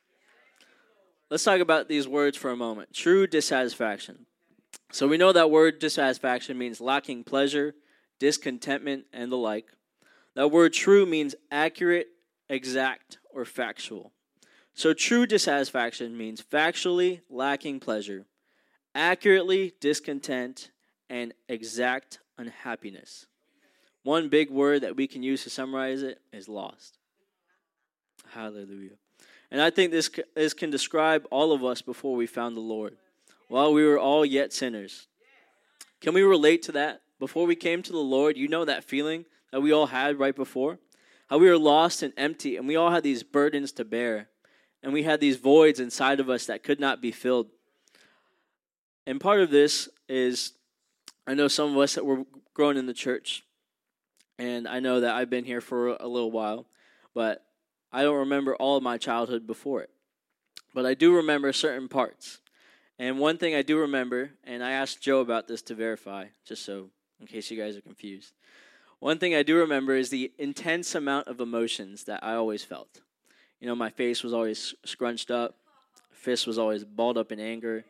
Let's 1.30 1.44
talk 1.44 1.60
about 1.60 1.88
these 1.88 2.08
words 2.08 2.36
for 2.36 2.50
a 2.50 2.56
moment. 2.56 2.92
True 2.92 3.26
dissatisfaction. 3.26 4.26
So 4.92 5.08
we 5.08 5.18
know 5.18 5.32
that 5.32 5.50
word 5.50 5.78
dissatisfaction 5.78 6.56
means 6.56 6.80
lacking 6.80 7.24
pleasure, 7.24 7.74
discontentment, 8.18 9.04
and 9.12 9.30
the 9.30 9.36
like. 9.36 9.66
That 10.34 10.48
word 10.50 10.72
true 10.72 11.04
means 11.04 11.34
accurate, 11.50 12.08
exact, 12.48 13.18
or 13.32 13.44
factual. 13.44 14.12
So 14.74 14.92
true 14.92 15.26
dissatisfaction 15.26 16.16
means 16.16 16.42
factually 16.42 17.22
lacking 17.30 17.80
pleasure, 17.80 18.26
accurately 18.94 19.72
discontent, 19.80 20.70
and 21.08 21.32
exact 21.48 22.18
unhappiness. 22.36 23.26
One 24.02 24.28
big 24.28 24.50
word 24.50 24.82
that 24.82 24.96
we 24.96 25.06
can 25.06 25.22
use 25.22 25.44
to 25.44 25.50
summarize 25.50 26.02
it 26.02 26.20
is 26.32 26.48
lost. 26.48 26.98
Hallelujah. 28.30 28.96
And 29.50 29.62
I 29.62 29.70
think 29.70 29.92
this, 29.92 30.10
this 30.34 30.54
can 30.54 30.70
describe 30.70 31.26
all 31.30 31.52
of 31.52 31.64
us 31.64 31.80
before 31.82 32.16
we 32.16 32.26
found 32.26 32.56
the 32.56 32.60
Lord, 32.60 32.96
while 33.48 33.72
we 33.72 33.84
were 33.84 33.98
all 33.98 34.24
yet 34.24 34.52
sinners. 34.52 35.06
Can 36.00 36.14
we 36.14 36.22
relate 36.22 36.62
to 36.64 36.72
that? 36.72 37.02
Before 37.18 37.46
we 37.46 37.56
came 37.56 37.82
to 37.82 37.92
the 37.92 37.98
Lord, 37.98 38.36
you 38.36 38.48
know 38.48 38.64
that 38.64 38.84
feeling 38.84 39.24
that 39.52 39.60
we 39.60 39.72
all 39.72 39.86
had 39.86 40.18
right 40.18 40.36
before? 40.36 40.78
How 41.26 41.38
we 41.38 41.48
were 41.48 41.58
lost 41.58 42.02
and 42.02 42.12
empty, 42.16 42.56
and 42.56 42.68
we 42.68 42.76
all 42.76 42.90
had 42.90 43.02
these 43.02 43.22
burdens 43.22 43.72
to 43.72 43.84
bear, 43.84 44.28
and 44.82 44.92
we 44.92 45.02
had 45.02 45.20
these 45.20 45.36
voids 45.36 45.80
inside 45.80 46.20
of 46.20 46.30
us 46.30 46.46
that 46.46 46.62
could 46.62 46.78
not 46.78 47.02
be 47.02 47.10
filled. 47.10 47.48
And 49.06 49.20
part 49.20 49.40
of 49.40 49.50
this 49.50 49.88
is 50.08 50.52
I 51.26 51.34
know 51.34 51.48
some 51.48 51.72
of 51.72 51.78
us 51.78 51.94
that 51.94 52.06
were 52.06 52.24
growing 52.54 52.76
in 52.76 52.86
the 52.86 52.94
church, 52.94 53.44
and 54.38 54.68
I 54.68 54.78
know 54.78 55.00
that 55.00 55.14
I've 55.14 55.30
been 55.30 55.44
here 55.44 55.60
for 55.60 55.88
a 55.88 56.06
little 56.06 56.30
while, 56.30 56.66
but 57.14 57.44
I 57.92 58.02
don't 58.02 58.18
remember 58.18 58.54
all 58.54 58.76
of 58.76 58.82
my 58.82 58.98
childhood 58.98 59.46
before 59.46 59.82
it. 59.82 59.90
But 60.74 60.86
I 60.86 60.94
do 60.94 61.16
remember 61.16 61.52
certain 61.52 61.88
parts. 61.88 62.40
And 62.98 63.18
one 63.18 63.38
thing 63.38 63.54
I 63.54 63.62
do 63.62 63.78
remember, 63.78 64.30
and 64.44 64.62
I 64.62 64.72
asked 64.72 65.02
Joe 65.02 65.20
about 65.20 65.48
this 65.48 65.62
to 65.62 65.74
verify, 65.74 66.26
just 66.44 66.64
so 66.64 66.90
in 67.20 67.26
case 67.26 67.50
you 67.50 67.58
guys 67.60 67.76
are 67.76 67.80
confused. 67.80 68.32
One 69.00 69.18
thing 69.18 69.34
I 69.34 69.42
do 69.42 69.56
remember 69.56 69.94
is 69.94 70.10
the 70.10 70.32
intense 70.38 70.94
amount 70.94 71.28
of 71.28 71.40
emotions 71.40 72.04
that 72.04 72.24
I 72.24 72.34
always 72.34 72.64
felt. 72.64 73.02
You 73.60 73.66
know, 73.66 73.74
my 73.74 73.90
face 73.90 74.22
was 74.22 74.32
always 74.32 74.74
scrunched 74.84 75.30
up, 75.30 75.56
fist 76.12 76.46
was 76.46 76.58
always 76.58 76.84
balled 76.84 77.18
up 77.18 77.32
in 77.32 77.40
anger, 77.40 77.84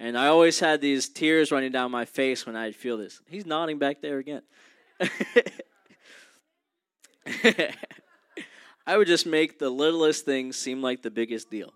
and 0.00 0.16
I 0.16 0.28
always 0.28 0.60
had 0.60 0.80
these 0.80 1.08
tears 1.08 1.50
running 1.50 1.72
down 1.72 1.90
my 1.90 2.04
face 2.04 2.46
when 2.46 2.56
I'd 2.56 2.76
feel 2.76 2.96
this. 2.96 3.20
He's 3.28 3.46
nodding 3.46 3.78
back 3.78 4.00
there 4.00 4.18
again. 4.18 4.42
I 8.86 8.96
would 8.96 9.06
just 9.06 9.26
make 9.26 9.58
the 9.58 9.70
littlest 9.70 10.24
things 10.24 10.56
seem 10.56 10.80
like 10.80 11.02
the 11.02 11.10
biggest 11.10 11.50
deal. 11.50 11.74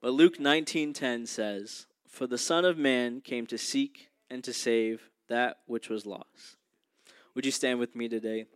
But 0.00 0.12
Luke 0.12 0.38
19:10 0.38 1.26
says, 1.26 1.86
"For 2.06 2.26
the 2.26 2.38
Son 2.38 2.64
of 2.64 2.76
Man 2.76 3.20
came 3.20 3.46
to 3.46 3.58
seek 3.58 4.08
and 4.28 4.42
to 4.44 4.52
save 4.52 5.10
that 5.28 5.58
which 5.66 5.88
was 5.88 6.04
lost." 6.04 6.59
Would 7.34 7.46
you 7.46 7.52
stand 7.52 7.78
with 7.78 7.94
me 7.94 8.08
today? 8.08 8.46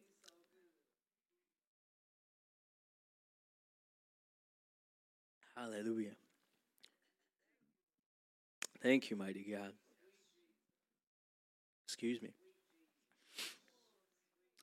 Hallelujah. 5.56 6.10
Thank 8.82 9.10
you, 9.10 9.16
mighty 9.16 9.46
God. 9.50 9.72
Excuse 11.86 12.20
me. 12.20 12.30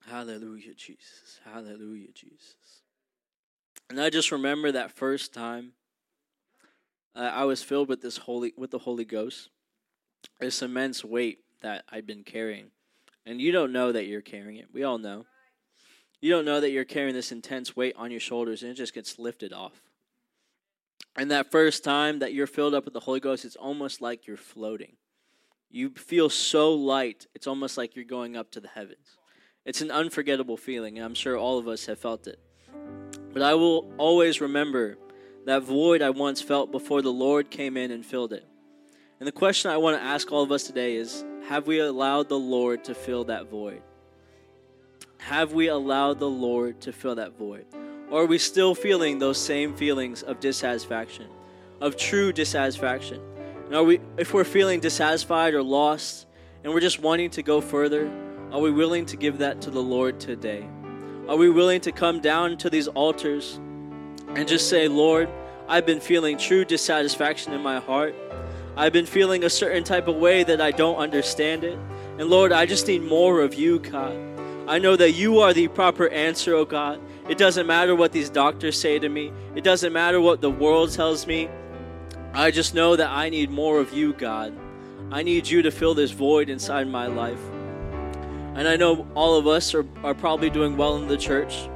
Hallelujah, 0.07 0.73
Jesus. 0.75 1.39
Hallelujah, 1.45 2.11
Jesus. 2.13 2.83
And 3.89 3.99
I 3.99 4.09
just 4.09 4.31
remember 4.31 4.71
that 4.71 4.91
first 4.91 5.33
time 5.33 5.73
uh, 7.15 7.31
I 7.33 7.45
was 7.45 7.63
filled 7.63 7.89
with 7.89 8.01
this 8.01 8.17
holy 8.17 8.53
with 8.57 8.71
the 8.71 8.79
Holy 8.79 9.05
Ghost. 9.05 9.49
This 10.39 10.61
immense 10.61 11.03
weight 11.03 11.39
that 11.61 11.83
I'd 11.89 12.05
been 12.05 12.23
carrying. 12.23 12.71
And 13.25 13.39
you 13.39 13.51
don't 13.51 13.71
know 13.71 13.91
that 13.91 14.05
you're 14.05 14.21
carrying 14.21 14.57
it. 14.57 14.67
We 14.73 14.83
all 14.83 14.97
know. 14.97 15.25
You 16.21 16.31
don't 16.31 16.45
know 16.45 16.59
that 16.59 16.71
you're 16.71 16.85
carrying 16.85 17.15
this 17.15 17.31
intense 17.31 17.75
weight 17.75 17.95
on 17.97 18.11
your 18.11 18.19
shoulders 18.19 18.61
and 18.61 18.71
it 18.71 18.75
just 18.75 18.93
gets 18.93 19.17
lifted 19.17 19.53
off. 19.53 19.81
And 21.15 21.31
that 21.31 21.51
first 21.51 21.83
time 21.83 22.19
that 22.19 22.33
you're 22.33 22.47
filled 22.47 22.73
up 22.73 22.85
with 22.85 22.93
the 22.93 22.99
Holy 22.99 23.19
Ghost, 23.19 23.43
it's 23.43 23.55
almost 23.55 24.01
like 24.01 24.27
you're 24.27 24.37
floating. 24.37 24.95
You 25.69 25.89
feel 25.89 26.29
so 26.29 26.73
light, 26.73 27.27
it's 27.33 27.47
almost 27.47 27.77
like 27.77 27.95
you're 27.95 28.05
going 28.05 28.37
up 28.37 28.51
to 28.51 28.59
the 28.59 28.67
heavens. 28.67 29.17
It's 29.65 29.81
an 29.81 29.91
unforgettable 29.91 30.57
feeling, 30.57 30.97
and 30.97 31.05
I'm 31.05 31.13
sure 31.13 31.37
all 31.37 31.57
of 31.57 31.67
us 31.67 31.85
have 31.85 31.99
felt 31.99 32.27
it. 32.27 32.39
But 33.33 33.41
I 33.41 33.53
will 33.53 33.91
always 33.97 34.41
remember 34.41 34.97
that 35.45 35.63
void 35.63 36.01
I 36.01 36.09
once 36.09 36.41
felt 36.41 36.71
before 36.71 37.01
the 37.01 37.11
Lord 37.11 37.49
came 37.49 37.77
in 37.77 37.91
and 37.91 38.05
filled 38.05 38.33
it. 38.33 38.45
And 39.21 39.27
the 39.27 39.31
question 39.31 39.69
I 39.69 39.77
want 39.77 39.99
to 39.99 40.03
ask 40.03 40.31
all 40.31 40.41
of 40.41 40.51
us 40.51 40.63
today 40.63 40.95
is 40.95 41.23
Have 41.47 41.67
we 41.67 41.77
allowed 41.77 42.27
the 42.27 42.39
Lord 42.39 42.83
to 42.85 42.95
fill 42.95 43.25
that 43.25 43.51
void? 43.51 43.83
Have 45.19 45.53
we 45.53 45.67
allowed 45.67 46.17
the 46.17 46.27
Lord 46.27 46.81
to 46.81 46.91
fill 46.91 47.13
that 47.13 47.37
void? 47.37 47.67
Or 48.09 48.23
are 48.23 48.25
we 48.25 48.39
still 48.39 48.73
feeling 48.73 49.19
those 49.19 49.37
same 49.37 49.75
feelings 49.75 50.23
of 50.23 50.39
dissatisfaction, 50.39 51.27
of 51.79 51.97
true 51.97 52.33
dissatisfaction? 52.33 53.21
And 53.67 53.75
are 53.75 53.83
we, 53.83 53.99
if 54.17 54.33
we're 54.33 54.43
feeling 54.43 54.79
dissatisfied 54.79 55.53
or 55.53 55.61
lost, 55.61 56.25
and 56.63 56.73
we're 56.73 56.79
just 56.79 56.99
wanting 56.99 57.29
to 57.29 57.43
go 57.43 57.61
further, 57.61 58.11
are 58.51 58.59
we 58.59 58.71
willing 58.71 59.05
to 59.05 59.17
give 59.17 59.37
that 59.37 59.61
to 59.61 59.69
the 59.69 59.83
Lord 59.83 60.19
today? 60.19 60.67
Are 61.29 61.37
we 61.37 61.51
willing 61.51 61.81
to 61.81 61.91
come 61.91 62.21
down 62.21 62.57
to 62.57 62.71
these 62.71 62.87
altars 62.87 63.59
and 64.29 64.47
just 64.47 64.67
say, 64.67 64.87
Lord, 64.87 65.29
I've 65.67 65.85
been 65.85 65.99
feeling 65.99 66.39
true 66.39 66.65
dissatisfaction 66.65 67.53
in 67.53 67.61
my 67.61 67.79
heart. 67.79 68.15
I've 68.81 68.91
been 68.91 69.05
feeling 69.05 69.43
a 69.43 69.49
certain 69.51 69.83
type 69.83 70.07
of 70.07 70.15
way 70.15 70.43
that 70.43 70.59
I 70.59 70.71
don't 70.71 70.95
understand 70.95 71.63
it. 71.63 71.77
And 72.17 72.31
Lord, 72.31 72.51
I 72.51 72.65
just 72.65 72.87
need 72.87 73.03
more 73.03 73.41
of 73.41 73.53
you, 73.53 73.77
God. 73.77 74.17
I 74.67 74.79
know 74.79 74.95
that 74.95 75.11
you 75.11 75.37
are 75.37 75.53
the 75.53 75.67
proper 75.67 76.09
answer, 76.09 76.55
oh 76.55 76.65
God. 76.65 76.99
It 77.29 77.37
doesn't 77.37 77.67
matter 77.67 77.95
what 77.95 78.11
these 78.11 78.27
doctors 78.27 78.79
say 78.79 78.97
to 78.97 79.07
me, 79.07 79.31
it 79.53 79.63
doesn't 79.63 79.93
matter 79.93 80.19
what 80.19 80.41
the 80.41 80.49
world 80.49 80.91
tells 80.93 81.27
me. 81.27 81.47
I 82.33 82.49
just 82.49 82.73
know 82.73 82.95
that 82.95 83.11
I 83.11 83.29
need 83.29 83.51
more 83.51 83.77
of 83.77 83.93
you, 83.93 84.13
God. 84.13 84.51
I 85.11 85.21
need 85.21 85.47
you 85.47 85.61
to 85.61 85.69
fill 85.69 85.93
this 85.93 86.09
void 86.09 86.49
inside 86.49 86.87
my 86.87 87.05
life. 87.05 87.43
And 88.55 88.67
I 88.67 88.77
know 88.77 89.05
all 89.13 89.37
of 89.37 89.45
us 89.45 89.75
are, 89.75 89.85
are 90.03 90.15
probably 90.15 90.49
doing 90.49 90.75
well 90.75 90.97
in 90.97 91.07
the 91.07 91.17
church, 91.17 91.69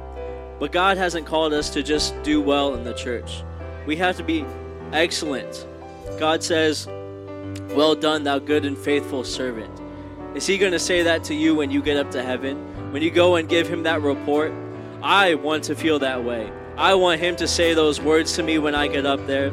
but 0.58 0.72
God 0.72 0.96
hasn't 0.96 1.24
called 1.24 1.52
us 1.52 1.70
to 1.70 1.84
just 1.84 2.20
do 2.24 2.40
well 2.40 2.74
in 2.74 2.82
the 2.82 2.94
church. 2.94 3.44
We 3.86 3.94
have 3.94 4.16
to 4.16 4.24
be 4.24 4.44
excellent. 4.90 5.68
God 6.18 6.42
says, 6.42 6.86
Well 7.74 7.94
done, 7.94 8.24
thou 8.24 8.38
good 8.38 8.64
and 8.64 8.76
faithful 8.76 9.22
servant. 9.22 9.70
Is 10.34 10.46
He 10.46 10.58
going 10.58 10.72
to 10.72 10.78
say 10.78 11.02
that 11.02 11.24
to 11.24 11.34
you 11.34 11.54
when 11.54 11.70
you 11.70 11.82
get 11.82 11.96
up 11.96 12.10
to 12.12 12.22
heaven? 12.22 12.92
When 12.92 13.02
you 13.02 13.10
go 13.10 13.36
and 13.36 13.48
give 13.48 13.68
Him 13.68 13.82
that 13.82 14.00
report? 14.02 14.52
I 15.02 15.34
want 15.34 15.64
to 15.64 15.74
feel 15.74 15.98
that 15.98 16.24
way. 16.24 16.50
I 16.76 16.94
want 16.94 17.20
Him 17.20 17.36
to 17.36 17.46
say 17.46 17.74
those 17.74 18.00
words 18.00 18.34
to 18.34 18.42
me 18.42 18.58
when 18.58 18.74
I 18.74 18.88
get 18.88 19.04
up 19.04 19.26
there. 19.26 19.48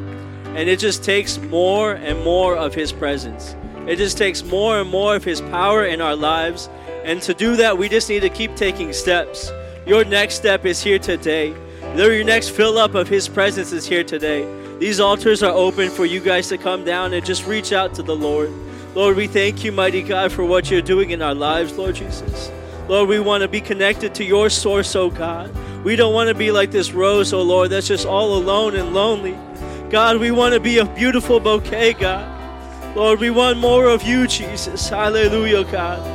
And 0.56 0.70
it 0.70 0.80
just 0.80 1.04
takes 1.04 1.38
more 1.38 1.94
and 1.94 2.24
more 2.24 2.56
of 2.56 2.74
His 2.74 2.94
presence. 2.94 3.56
It 3.88 3.98
just 3.98 4.18
takes 4.18 4.44
more 4.44 4.80
and 4.80 4.90
more 4.90 5.16
of 5.16 5.24
His 5.24 5.42
power 5.42 5.86
in 5.86 6.00
our 6.00 6.16
lives. 6.16 6.70
And 7.04 7.22
to 7.24 7.34
do 7.34 7.58
that, 7.58 7.78
we 7.78 7.90
just 7.90 8.08
need 8.08 8.22
to 8.22 8.30
keep 8.30 8.56
taking 8.56 8.94
steps. 8.94 9.52
Your 9.86 10.06
next 10.06 10.36
step 10.36 10.66
is 10.66 10.82
here 10.82 11.00
today. 11.00 11.54
Your 11.96 12.24
next 12.24 12.50
fill 12.50 12.78
up 12.78 12.96
of 12.96 13.10
His 13.10 13.28
presence 13.28 13.74
is 13.74 13.86
here 13.86 14.04
today. 14.04 14.63
These 14.84 15.00
altars 15.00 15.42
are 15.44 15.54
open 15.54 15.90
for 15.90 16.06
you 16.06 16.20
guys 16.20 16.50
to 16.50 16.58
come 16.58 16.84
down 16.84 17.14
and 17.14 17.26
just 17.26 17.48
reach 17.48 17.72
out 17.72 17.94
to 17.94 18.04
the 18.04 18.18
Lord. 18.18 18.52
Lord, 18.94 19.16
we 19.16 19.28
thank 19.28 19.64
you, 19.64 19.72
mighty 19.72 20.02
God, 20.02 20.30
for 20.34 20.44
what 20.44 20.70
you're 20.70 20.82
doing 20.82 21.12
in 21.12 21.22
our 21.22 21.34
lives, 21.34 21.78
Lord 21.78 21.96
Jesus. 21.96 22.52
Lord, 22.90 23.08
we 23.08 23.22
want 23.22 23.44
to 23.44 23.48
be 23.48 23.62
connected 23.62 24.14
to 24.16 24.26
your 24.26 24.50
source, 24.50 24.94
oh 24.98 25.10
God. 25.10 25.56
We 25.86 25.96
don't 25.96 26.14
want 26.14 26.28
to 26.28 26.36
be 26.36 26.52
like 26.52 26.72
this 26.72 26.92
rose, 26.92 27.32
oh 27.32 27.44
Lord, 27.44 27.70
that's 27.70 27.88
just 27.88 28.06
all 28.06 28.36
alone 28.36 28.76
and 28.76 28.94
lonely. 28.94 29.38
God, 29.90 30.18
we 30.18 30.32
want 30.32 30.54
to 30.54 30.60
be 30.60 30.80
a 30.80 30.86
beautiful 30.86 31.40
bouquet, 31.40 31.94
God. 31.94 32.94
Lord, 32.94 33.22
we 33.22 33.30
want 33.30 33.60
more 33.60 33.86
of 33.88 34.04
you, 34.04 34.28
Jesus. 34.28 34.90
Hallelujah, 34.90 35.64
God. 35.64 36.13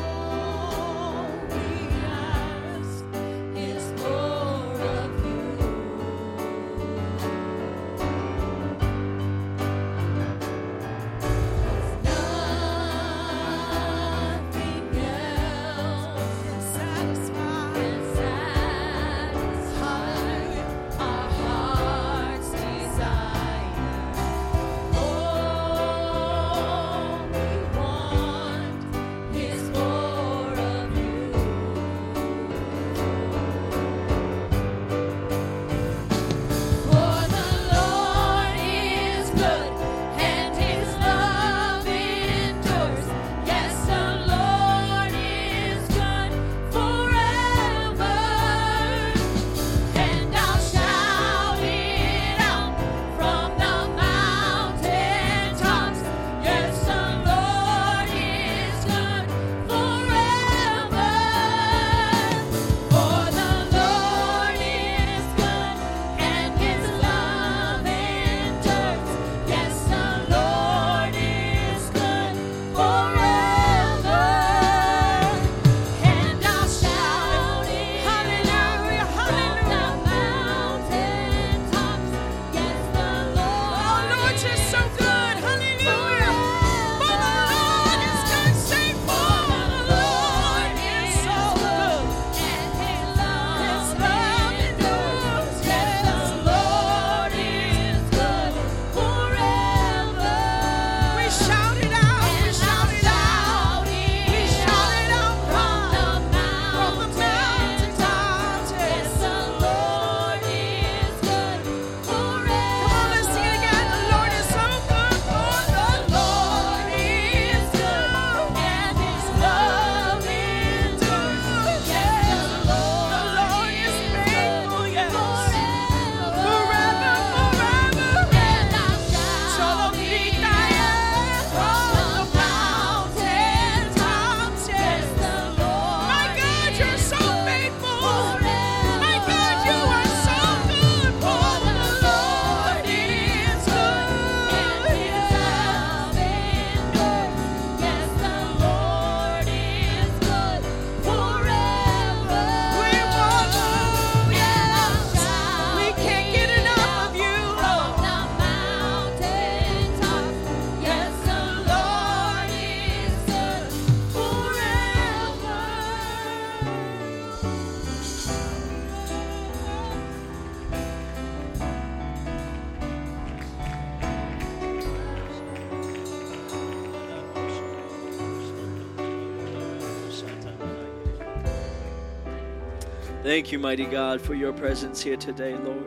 Thank 183.28 183.52
you, 183.52 183.58
mighty 183.58 183.84
God, 183.84 184.22
for 184.22 184.32
your 184.32 184.54
presence 184.54 185.02
here 185.02 185.18
today, 185.18 185.54
Lord. 185.54 185.84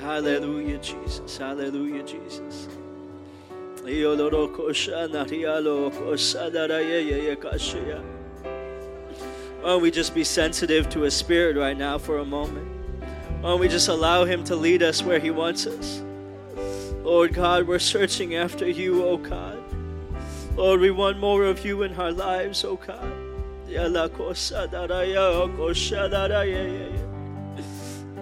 Hallelujah, 0.00 0.78
Jesus. 0.78 1.36
Hallelujah, 1.36 2.02
Jesus. 2.02 2.66
Don't 9.62 9.82
we 9.82 9.90
just 9.90 10.14
be 10.14 10.24
sensitive 10.24 10.88
to 10.88 11.00
His 11.00 11.14
Spirit 11.14 11.58
right 11.58 11.76
now 11.76 11.98
for 11.98 12.16
a 12.16 12.24
moment? 12.24 12.68
Why 13.42 13.50
don't 13.50 13.60
we 13.60 13.68
just 13.68 13.88
allow 13.88 14.24
Him 14.24 14.42
to 14.44 14.56
lead 14.56 14.82
us 14.82 15.02
where 15.02 15.18
He 15.18 15.30
wants 15.30 15.66
us? 15.66 16.02
Lord 17.02 17.34
God, 17.34 17.68
we're 17.68 17.78
searching 17.78 18.36
after 18.36 18.66
you, 18.66 19.04
oh 19.04 19.18
God. 19.18 19.62
Lord, 20.56 20.80
we 20.80 20.90
want 20.90 21.18
more 21.18 21.44
of 21.44 21.66
you 21.66 21.82
in 21.82 21.94
our 21.96 22.12
lives, 22.12 22.64
oh 22.64 22.76
God. 22.76 23.19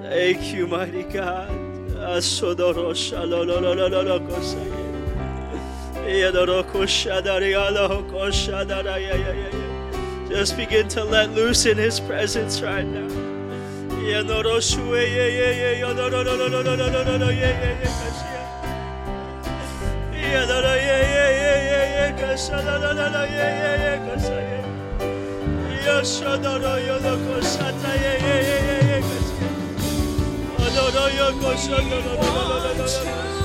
Thank 0.03 0.53
you, 0.53 0.67
mighty 0.67 1.05
God. 1.05 1.51
Just 10.29 10.57
begin 10.57 10.89
to 10.89 11.05
let 11.05 11.31
loose 11.31 11.65
in 11.67 11.79
His 11.79 11.99
presence 12.01 12.61
right 12.61 12.85
now. 12.87 13.09
شدارایا 26.05 26.97
لکوشتا 26.97 27.95
یه 27.95 28.15
یه 28.25 29.03
یه 30.61 30.89
یه 31.17 31.29
یه 32.79 33.38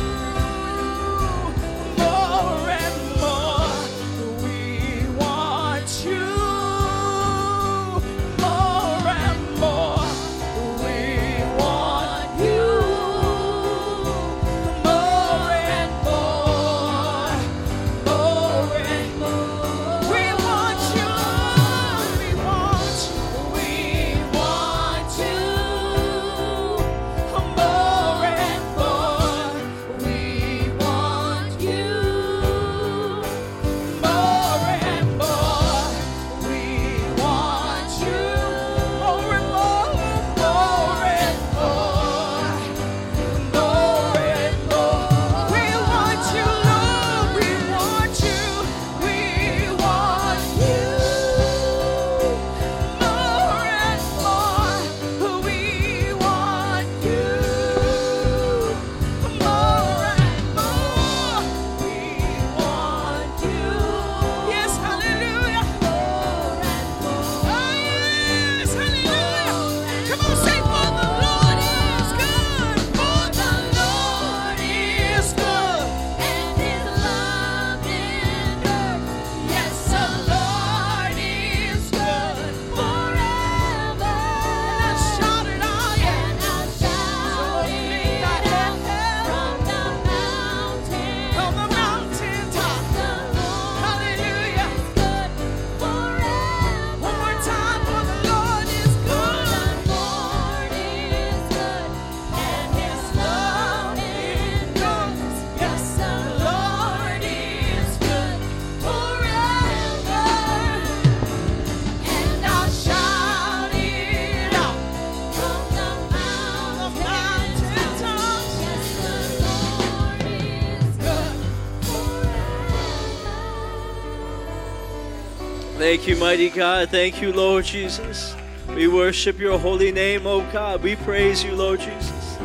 Thank 126.03 126.17
you, 126.17 126.21
mighty 126.21 126.49
God. 126.49 126.89
Thank 126.89 127.21
you, 127.21 127.31
Lord 127.31 127.63
Jesus. 127.63 128.35
We 128.75 128.89
worship 128.89 129.39
your 129.39 129.57
holy 129.57 129.89
name, 129.89 130.27
oh 130.27 130.41
God. 130.51 130.83
We 130.83 130.97
praise 130.97 131.45
you, 131.45 131.55
Lord 131.55 131.79
Jesus. 131.79 132.35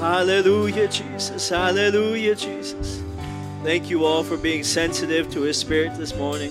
Hallelujah, 0.00 0.88
Jesus. 0.88 1.48
Hallelujah, 1.48 2.34
Jesus. 2.34 3.00
Thank 3.62 3.90
you 3.90 4.04
all 4.04 4.24
for 4.24 4.36
being 4.36 4.64
sensitive 4.64 5.30
to 5.34 5.42
his 5.42 5.56
spirit 5.56 5.96
this 5.96 6.16
morning. 6.16 6.50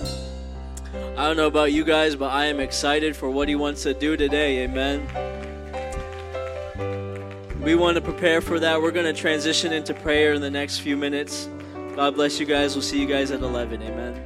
I 1.14 1.26
don't 1.26 1.36
know 1.36 1.46
about 1.46 1.72
you 1.72 1.84
guys, 1.84 2.16
but 2.16 2.32
I 2.32 2.46
am 2.46 2.58
excited 2.58 3.14
for 3.14 3.28
what 3.28 3.50
he 3.50 3.54
wants 3.54 3.82
to 3.82 3.92
do 3.92 4.16
today. 4.16 4.64
Amen. 4.64 5.06
We 7.60 7.74
want 7.74 7.96
to 7.96 8.00
prepare 8.00 8.40
for 8.40 8.58
that. 8.60 8.80
We're 8.80 8.92
going 8.92 9.14
to 9.14 9.20
transition 9.20 9.74
into 9.74 9.92
prayer 9.92 10.32
in 10.32 10.40
the 10.40 10.50
next 10.50 10.78
few 10.78 10.96
minutes. 10.96 11.50
God 11.94 12.14
bless 12.14 12.40
you 12.40 12.46
guys. 12.46 12.74
We'll 12.74 12.80
see 12.80 12.98
you 12.98 13.06
guys 13.06 13.30
at 13.30 13.42
11. 13.42 13.82
Amen. 13.82 14.25